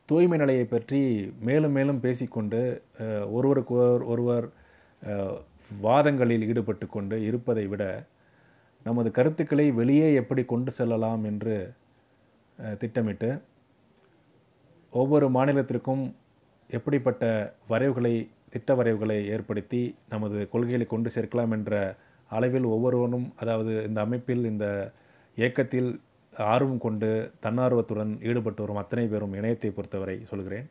தூய்மை 0.10 0.38
நிலையை 0.38 0.66
பற்றி 0.66 1.00
மேலும் 1.48 1.76
மேலும் 1.78 2.04
பேசிக்கொண்டு 2.06 2.62
ஒருவருக்கு 3.38 3.74
ஒருவர் 3.80 4.06
ஒருவர் 4.14 4.48
வாதங்களில் 5.86 6.46
ஈடுபட்டு 6.50 6.86
கொண்டு 6.88 7.16
இருப்பதை 7.30 7.66
விட 7.72 7.84
நமது 8.86 9.10
கருத்துக்களை 9.18 9.66
வெளியே 9.80 10.08
எப்படி 10.22 10.44
கொண்டு 10.46 10.72
செல்லலாம் 10.78 11.24
என்று 11.32 11.56
திட்டமிட்டு 12.82 13.30
ஒவ்வொரு 14.94 15.28
மாநிலத்திற்கும் 15.30 16.04
எப்படிப்பட்ட 16.70 17.24
வரைவுகளை 17.72 18.16
திட்டவரைவுகளை 18.58 19.26
ஏற்படுத்தி 19.26 19.96
நமது 20.10 20.50
கொள்கைகளை 20.50 20.86
கொண்டு 20.86 21.12
சேர்க்கலாம் 21.16 21.52
என்ற 21.52 21.96
அளவில் 22.30 22.64
ஒவ்வொருவனும் 22.64 23.34
அதாவது 23.36 23.84
இந்த 23.84 24.02
அமைப்பில் 24.02 24.46
இந்த 24.46 24.92
இயக்கத்தில் 25.36 26.02
ஆர்வம் 26.38 26.78
கொண்டு 26.78 27.32
தன்னார்வத்துடன் 27.40 28.24
ஈடுபட்டு 28.24 28.62
வரும் 28.62 28.78
அத்தனை 28.78 29.08
பேரும் 29.08 29.34
இணையத்தை 29.34 29.70
பொறுத்தவரை 29.70 30.22
சொல்கிறேன். 30.28 30.70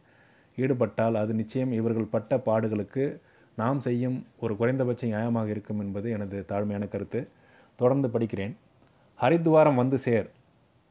ஈடுபட்டால் 0.57 1.14
அது 1.14 1.35
நிச்சயம் 1.35 1.72
இவர்கள் 1.72 2.05
பட்ட 2.05 2.37
பாடுகளுக்கு 2.37 3.20
நாம் 3.57 3.81
செய்யும் 3.81 4.27
ஒரு 4.40 4.57
குறைந்தபட்ச 4.57 5.07
நியாயமாக 5.07 5.46
இருக்கும் 5.46 5.79
என்பது 5.79 6.11
எனது 6.11 6.44
தாழ்மையான 6.49 6.88
கருத்து. 6.88 7.29
தொடர்ந்து 7.77 8.09
படிக்கிறேன். 8.09 8.57
ஹரித்வாரம் 9.20 9.75
வந்து 9.75 9.99
சேர். 9.99 10.31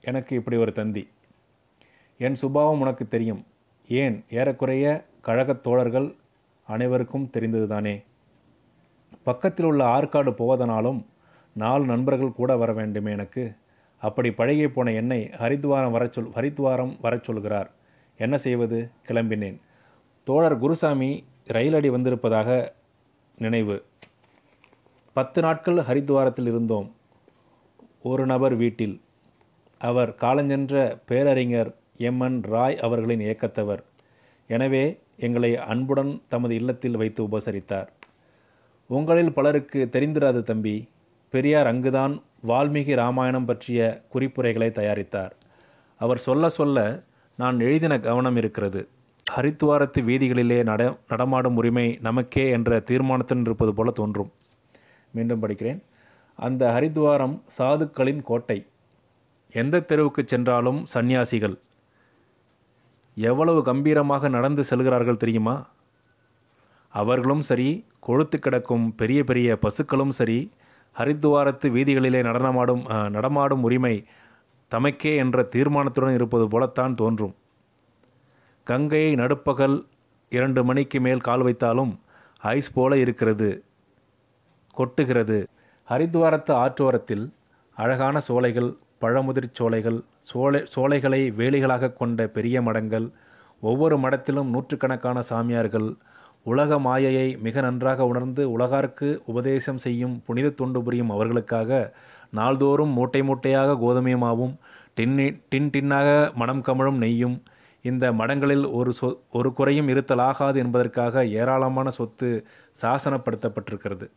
எனக்கு 0.01 0.35
இப்படி 0.35 0.57
ஒரு 0.57 0.71
தந்தி. 0.71 1.07
என் 2.17 2.35
சுபாவம் 2.35 2.79
உனக்கு 2.79 3.07
தெரியும். 3.07 3.45
ஏன் 3.87 4.23
ஏறக்குறைய 4.29 5.05
கழகத் 5.21 5.63
தோழர்கள் 5.63 6.15
அனைவருக்கும் 6.67 7.29
தெரிந்ததுதானே? 7.33 8.03
பக்கத்தில் 9.23 9.65
உள்ள 9.65 9.85
ஆற்காடு 9.85 10.31
போவதனாலும் 10.31 11.05
நாலு 11.53 11.85
நண்பர்கள் 11.85 12.31
கூட 12.31 12.55
வர 12.55 12.73
வேண்டுமே 12.73 13.11
எனக்கு. 13.11 13.55
அப்படி 13.97 14.31
பழகிய 14.31 14.71
போன 14.71 14.91
என்னை 14.91 15.29
ஹரித்வாரம் 15.37 15.91
வரச் 15.91 16.13
சொல் 16.13 16.29
ஹரித்வாரம் 16.29 16.97
வரச் 17.01 17.23
சொல்கிறார். 17.23 17.71
என்ன 18.17 18.37
செய்வது? 18.37 18.89
கிளம்பினேன். 19.07 19.59
தோழர் 20.23 20.57
குருசாமி 20.57 21.23
ரயிலடி 21.47 21.89
வந்திருப்பதாக 21.89 22.73
நினைவு. 23.37 23.83
பத்து 25.13 25.41
நாட்கள் 25.41 25.75
ஹரித்வாரத்தில் 25.75 26.47
இருந்தோம். 26.47 26.95
ஒரு 28.03 28.25
நபர் 28.25 28.55
வீட்டில். 28.55 29.01
அவர் 29.77 30.15
காலஞ்சென்ற 30.21 31.01
பேரறிஞர் 31.05 31.75
எம். 31.97 32.19
என். 32.19 32.41
ராய் 32.43 32.79
அவர்களின் 32.79 33.19
இயக்கத்தவர். 33.19 33.83
எனவே 34.47 34.99
எங்களை 35.17 35.57
அன்புடன் 35.57 36.21
தமது 36.27 36.55
இல்லத்தில் 36.55 36.97
வைத்து 36.97 37.23
உபசரித்தார். 37.23 37.87
உங்களில் 38.87 39.33
பலருக்கு 39.33 39.89
தெரிந்திராது 39.91 40.43
தம்பி 40.43 40.89
பெரியார் 41.29 41.67
அங்குதான் 41.67 42.21
வால்மீகி 42.47 42.95
ராமாயணம் 42.95 43.45
பற்றிய 43.45 44.01
குறிப்புரைகளை 44.13 44.71
தயாரித்தார். 44.71 45.31
அவர் 45.97 46.17
சொல்ல 46.17 46.49
சொல்ல 46.49 47.03
நான் 47.37 47.59
எழுதின 47.59 47.99
கவனம் 47.99 48.35
இருக்கிறது. 48.35 48.87
ஹரித்துவாரத்து 49.35 50.01
வீதிகளிலே 50.01 50.63
நட 50.63 50.97
நடமாடும் 51.09 51.55
உரிமை 51.55 51.97
நமக்கே 52.01 52.49
என்ற 52.49 52.79
தீர்மானத்துடன் 52.79 53.41
இருப்பது 53.41 53.73
போல 53.73 53.91
தோன்றும். 53.91 54.31
மீண்டும் 55.11 55.41
படிக்கிறேன். 55.41 55.81
அந்த 56.35 56.71
ஹரித்வாரம் 56.71 57.41
சாதுக்களின் 57.57 58.21
கோட்டை. 58.21 58.65
எந்த 59.51 59.79
தெருவுக்கு 59.79 60.23
சென்றாலும் 60.25 60.85
சந்நியாசிகள் 60.85 61.57
எவ்வளவு 63.17 63.59
கம்பீரமாக 63.63 64.29
நடந்து 64.35 64.63
செல்கிறார்கள் 64.69 65.21
தெரியுமா? 65.23 65.55
அவர்களும் 66.93 67.43
சரி 67.49 67.69
கொழுத்து 68.07 68.37
கிடக்கும் 68.39 68.85
பெரிய 68.95 69.19
பெரிய 69.29 69.57
பசுக்களும் 69.63 70.13
சரி 70.19 70.39
ஹரித்துவாரத்து 70.95 71.67
வீதிகளிலே 71.75 72.21
நடனமாடும் 72.27 72.83
நடமாடும் 73.15 73.63
உரிமை 73.67 73.95
தமக்கே 74.71 75.11
என்ற 75.23 75.43
தீர்மானத்துடன் 75.53 76.15
இருப்பது 76.17 76.45
போலத்தான் 76.53 76.95
தோன்றும். 77.01 77.35
கங்கையை 78.67 79.11
நடுப்பகல் 79.15 79.77
இரண்டு 80.31 80.61
மணிக்கு 80.63 80.99
மேல் 81.05 81.25
கால் 81.27 81.43
வைத்தாலும் 81.47 81.91
ஐஸ் 82.53 82.71
போல 82.73 82.97
இருக்கிறது 83.03 83.49
கொட்டுகிறது. 84.77 85.37
ஹரித்வாரத்து 85.87 86.53
ஆற்றோரத்தில் 86.63 87.25
அழகான 87.77 88.19
சோலைகள் 88.27 88.69
பழமுதிர் 89.05 89.53
சோலைகள் 89.53 89.99
சோலை 90.31 90.61
சோலைகளை 90.75 91.21
வேலிகளாக 91.39 91.93
கொண்ட 91.93 92.27
பெரிய 92.27 92.61
மடங்கள் 92.61 93.07
ஒவ்வொரு 93.61 93.97
மடத்திலும் 93.97 94.49
நூற்றுக்கணக்கான 94.49 95.19
சாமியார்கள் 95.29 95.89
உலக 96.43 96.79
மாயையை 96.79 97.27
மிக 97.37 97.61
நன்றாக 97.61 98.05
உணர்ந்து 98.05 98.43
உலகார்க்கு 98.57 99.07
உபதேசம் 99.25 99.77
செய்யும் 99.77 100.15
புனித 100.25 100.49
தொண்டு 100.49 100.79
புரியும் 100.83 101.09
அவர்களுக்காக 101.09 101.79
நாள்தோறும் 102.31 102.93
மூட்டை 102.93 103.21
மூட்டையாக 103.21 103.77
கோதுமையுமாவும் 103.83 104.53
டின்னி 104.97 105.27
டின் 105.49 105.69
டின்னாக 105.69 106.09
மனம் 106.33 106.63
கமழும் 106.63 106.99
நெய்யும் 107.01 107.37
இந்த 107.85 108.05
மடங்களில் 108.11 108.65
ஒரு 108.71 108.91
சொ 109.01 109.07
ஒரு 109.31 109.53
குறையும் 109.53 109.87
இருத்தலாகாது 109.87 110.55
என்பதற்காக 110.55 111.25
ஏராளமான 111.39 111.89
சொத்து 111.89 112.29
சாசனப்படுத்தப்பட்டிருக்கிறது. 112.81 114.07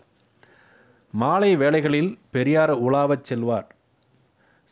மாலை 1.15 1.57
வேளைகளில் 1.57 2.19
பெரியார் 2.31 2.75
உலாவச் 2.87 3.27
செல்வார். 3.31 3.69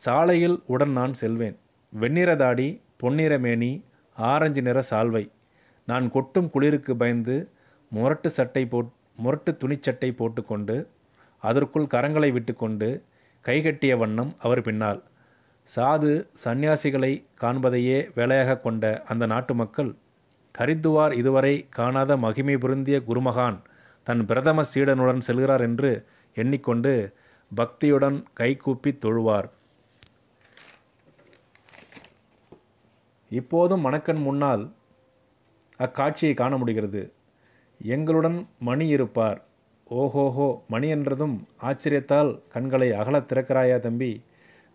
சாலையில் 0.01 0.57
உடன் 0.73 0.91
நான் 0.91 1.13
செல்வேன். 1.13 1.55
வெண்ணிற 1.93 2.29
தாடி 2.35 2.67
பொன்னிற 2.97 3.33
மேனி 3.39 3.71
ஆரஞ்சு 4.17 4.61
நிற 4.61 4.77
சால்வை. 4.89 5.23
நான் 5.87 6.07
கொட்டும் 6.11 6.49
குளிருக்கு 6.49 6.93
பயந்து 6.95 7.35
முரட்டு 7.91 8.29
சட்டை 8.29 8.63
போட் 8.65 8.91
முரட்டு 9.15 9.51
துணிச்சட்டை 9.61 10.09
போட்டுக்கொண்டு 10.15 10.75
அதற்குள் 11.43 11.91
கரங்களை 11.93 12.29
விட்டுக்கொண்டு 12.31 12.89
கைகட்டிய 13.45 13.93
வண்ணம் 13.97 14.31
அவர் 14.39 14.61
பின்னால். 14.61 15.01
சாது 15.75 16.11
சந்நியாசிகளை 16.43 17.13
காண்பதையே 17.41 17.99
வேலையாக 18.15 18.59
கொண்ட 18.59 18.83
அந்த 19.07 19.23
நாட்டு 19.25 19.53
மக்கள் 19.53 19.91
ஹரித்துவார் 20.55 21.13
இதுவரை 21.13 21.55
காணாத 21.69 22.11
மகிமை 22.17 22.55
பொருந்திய 22.57 22.97
குருமகான் 23.07 23.57
தன் 24.07 24.25
பிரதம 24.25 24.63
சீடனுடன் 24.71 25.25
செல்கிறார் 25.27 25.63
என்று 25.69 25.91
எண்ணிக்கொண்டு 26.37 26.93
பக்தியுடன் 27.51 28.17
கைகூப்பி 28.33 28.91
தொழுவார். 29.05 29.47
இப்போதும் 33.31 33.85
மணக்கண் 33.85 34.21
முன்னால் 34.21 34.63
அக்காட்சியை 35.79 36.33
காண 36.33 36.57
முடிகிறது. 36.57 37.01
எங்களுடன் 37.81 38.47
மணி 38.59 38.87
இருப்பார். 38.87 39.39
ஓஹோஹோ 39.89 40.63
மணி 40.67 40.87
என்றதும் 40.87 41.47
ஆச்சரியத்தால் 41.61 42.31
கண்களை 42.49 42.89
அகலத் 42.91 43.29
திறக்கிறாயா 43.33 43.79
தம்பி? 43.79 44.11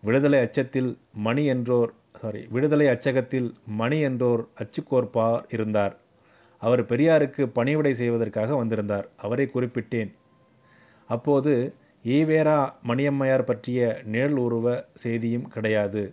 விடுதலை 0.03 0.39
அச்சத்தில் 0.39 0.97
மணி 1.13 1.43
என்றோர் 1.49 1.91
சாரி 2.21 2.41
விடுதலை 2.49 2.87
அச்சகத்தில் 2.87 3.53
மணி 3.65 4.03
என்றோர் 4.03 4.43
அச்சுக்கோர்ப்பார் 4.59 5.43
இருந்தார். 5.51 5.95
அவர் 6.61 6.83
பெரியாருக்கு 6.85 7.43
பணிவிடை 7.47 7.93
செய்வதற்காக 7.93 8.55
வந்திருந்தார். 8.55 9.07
அவரை 9.17 9.49
குறிப்பிட்டேன். 9.53 10.11
அப்போது 11.09 11.53
ஈவேரா 12.05 12.59
மணியம்மையார் 12.83 13.43
பற்றிய 13.43 14.01
நிழல் 14.05 14.37
உருவ 14.37 14.85
செய்தியும் 14.93 15.47
கிடையாது. 15.47 16.03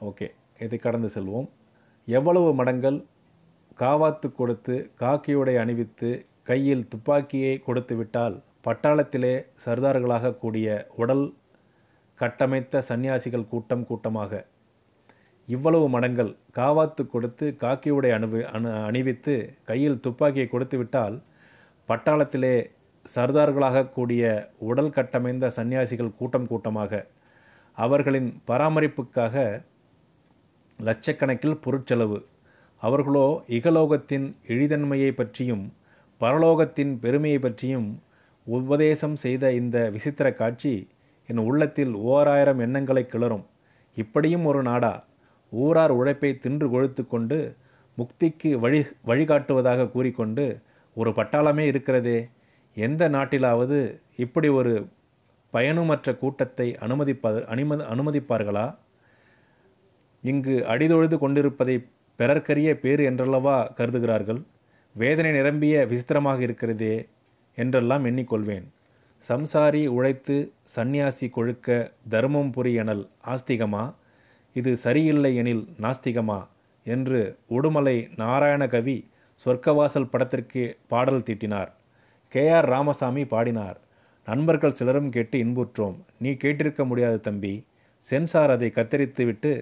ஓகே 0.00 0.30
இதை 0.58 0.78
கடந்து 0.78 1.10
செல்வோம். 1.14 1.48
எவ்வளவு 2.06 2.54
மடங்கள் 2.54 3.04
காவாத்து 3.80 4.32
கொடுத்து 4.32 4.90
காக்கியுடை 5.00 5.56
அணிவித்து 5.56 6.26
கையில் 6.42 6.88
துப்பாக்கியை 6.88 7.58
கொடுத்து 7.58 7.96
விட்டால் 7.96 8.42
பட்டாளத்திலே 8.66 9.44
சர்தார்களாக 9.64 10.34
கூடிய 10.34 10.88
உடல் 10.96 11.34
கட்டமைத்த 12.20 12.78
சந்நியாசிகள் 12.78 13.46
கூட்டம் 13.46 13.86
கூட்டமாக 13.86 14.46
இவ்வளவு 15.46 15.88
மடங்கள் 15.88 16.36
காவாத்து 16.52 17.06
கொடுத்து 17.06 17.56
காக்கியுடை 17.60 17.92
உடை 17.92 18.10
அணுவி 18.10 18.44
அணு 18.44 18.70
அணிவித்து 18.72 19.54
கையில் 19.64 20.00
துப்பாக்கியை 20.00 20.48
கொடுத்து 20.48 20.78
விட்டால் 20.78 21.22
பட்டாளத்திலே 21.88 22.70
சர்தார்களாக 23.16 23.88
கூடிய 23.88 24.50
உடல் 24.58 24.90
கட்டமைந்த 24.90 25.46
சந்நியாசிகள் 25.46 26.16
கூட்டம் 26.16 26.46
கூட்டமாக 26.46 27.06
அவர்களின் 27.72 28.42
பராமரிப்புக்காக 28.46 29.62
லட்சக்கணக்கில் 30.84 31.60
பொருட்செலவு. 31.64 32.18
அவர்களோ 32.82 33.42
இகலோகத்தின் 33.46 34.26
எளிதன்மையை 34.46 35.10
பற்றியும் 35.10 35.64
பரலோகத்தின் 36.20 36.98
பெருமையை 37.00 37.38
பற்றியும் 37.38 38.02
உபதேசம் 38.46 39.16
செய்த 39.16 39.52
இந்த 39.52 39.90
விசித்திர 39.90 40.32
காட்சி 40.32 40.88
என் 41.26 41.36
உள்ளத்தில் 41.36 41.92
ஓராயிரம் 41.94 42.58
எண்ணங்களை 42.58 43.06
கிளறும். 43.10 43.44
இப்படியும் 43.96 44.44
ஒரு 44.44 44.62
நாடா 44.62 45.04
ஊரார் 45.50 45.90
உழைப்பை 45.90 46.38
தின்று 46.38 46.70
கொழுத்து 46.70 47.06
கொண்டு 47.06 47.56
முக்திக்கு 47.98 48.50
வழி 48.58 48.80
வழிகாட்டுவதாக 49.06 49.90
கூறிக்கொண்டு 49.90 50.60
ஒரு 50.94 51.10
பட்டாளமே 51.10 51.64
இருக்கிறதே. 51.72 52.28
எந்த 52.74 53.08
நாட்டிலாவது 53.08 53.78
இப்படி 54.16 54.48
ஒரு 54.48 54.88
பயனுமற்ற 55.52 56.18
கூட்டத்தை 56.18 56.76
அனுமதிப்ப 56.80 57.44
அனுமதி 57.44 57.84
அனுமதிப்பார்களா? 57.84 58.66
இங்கு 60.28 60.54
அடிதொழுது 60.66 61.16
கொண்டிருப்பதை 61.18 61.74
பிறர்க்கரிய 62.18 62.70
பேறு 62.74 63.02
என்றல்லவா 63.04 63.56
கருதுகிறார்கள்? 63.76 64.40
வேதனை 64.94 65.30
நிரம்பிய 65.30 65.86
விசித்திரமாக 65.86 66.40
இருக்கிறதே 66.42 66.94
என்றெல்லாம் 67.56 68.04
எண்ணிக்கொள்வேன். 68.04 68.66
சம்சாரி 69.28 69.82
உழைத்து 69.86 70.36
சந்நியாசி 70.74 71.26
கொழுக்க 71.28 71.92
தர்மம் 72.08 72.50
புரியனல் 72.50 73.04
ஆஸ்திகமா? 73.26 73.84
இது 74.54 74.76
சரியில்லை 74.76 75.32
எனில் 75.36 75.64
நாஸ்திகமா? 75.80 76.38
என்று 76.86 77.20
உடுமலை 77.50 77.96
நாராயண 78.16 78.62
கவி 78.66 78.96
சொர்க்கவாசல் 79.44 80.10
படத்திற்கு 80.12 80.62
பாடல் 80.88 81.22
தீட்டினார். 81.22 81.70
கே 82.32 82.44
ஆர் 82.48 82.68
ராமசாமி 82.68 83.24
பாடினார். 83.24 83.78
நண்பர்கள் 84.26 84.78
சிலரும் 84.78 85.10
கேட்டு 85.10 85.36
இன்புற்றோம். 85.38 85.98
நீ 86.18 86.30
கேட்டிருக்க 86.30 86.80
முடியாது 86.84 87.18
தம்பி. 87.20 87.54
சென்சார் 88.00 88.50
அதை 88.50 88.68
கத்தரித்துவிட்டு 88.74 89.52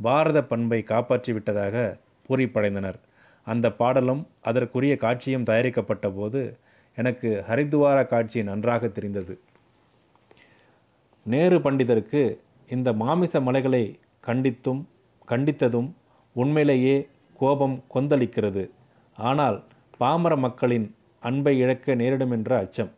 பாரத 0.00 0.44
பண்பை 0.44 0.82
காப்பாற்றி 0.82 1.32
விட்டதாக 1.32 1.98
பூரிப்படைந்தனர். 2.28 2.98
அந்த 3.44 3.72
பாடலும் 3.72 4.26
அதற்குரிய 4.42 4.96
காட்சியும் 4.96 5.44
தயாரிக்கப்பட்ட 5.44 6.10
போது 6.10 6.58
எனக்கு 6.96 7.44
ஹரித்துவார 7.48 8.06
காட்சி 8.06 8.42
நன்றாக 8.42 8.88
தெரிந்தது. 8.88 9.40
நேரு 11.24 11.58
பண்டிதருக்கு 11.58 12.38
இந்த 12.68 12.92
மாமிச 12.92 13.40
மலைகளை 13.40 13.98
கண்டித்தும் 14.26 14.84
கண்டித்ததும் 15.28 15.92
உண்மையிலேயே 16.34 17.08
கோபம் 17.38 17.84
கொந்தளிக்கிறது. 17.94 18.70
ஆனால் 19.16 19.64
பாமர 19.98 20.36
மக்களின் 20.36 20.94
அன்பை 21.20 21.58
இழக்க 21.58 21.94
நேரிடும் 21.94 22.30
என்ற 22.30 22.58
அச்சம். 22.58 22.90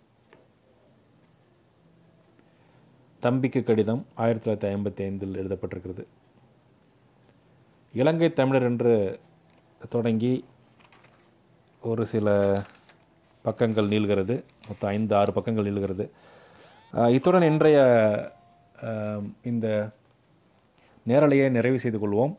தம்பிக்கு 3.21 3.63
கடிதம் 3.63 4.07
ஆயிரத்தி 4.15 4.51
தொள்ளாயிரத்தி 4.51 4.71
ஐம்பத்தி 4.73 5.03
ஐந்தில் 5.05 5.35
எழுதப்பட்டிருக்கிறது. 5.35 6.05
இலங்கை 8.01 8.29
தமிழர் 8.39 8.69
என்று 8.71 8.95
தொடங்கி 9.95 10.33
ஒரு 11.91 12.05
சில 12.13 12.27
பக்கங்கள் 13.47 13.93
நீள்கிறது. 13.93 14.35
மொத்தம் 14.69 14.91
ஐந்து 14.91 15.15
ஆறு 15.21 15.33
பக்கங்கள் 15.33 15.69
நீள்கிறது. 15.69 16.05
இத்துடன் 17.17 17.47
இன்றைய 17.53 17.79
இந்த 19.51 19.67
நேரலையை 21.11 21.47
நிறைவு 21.57 21.79
செய்து 21.85 21.99
கொள்வோம். 22.01 22.35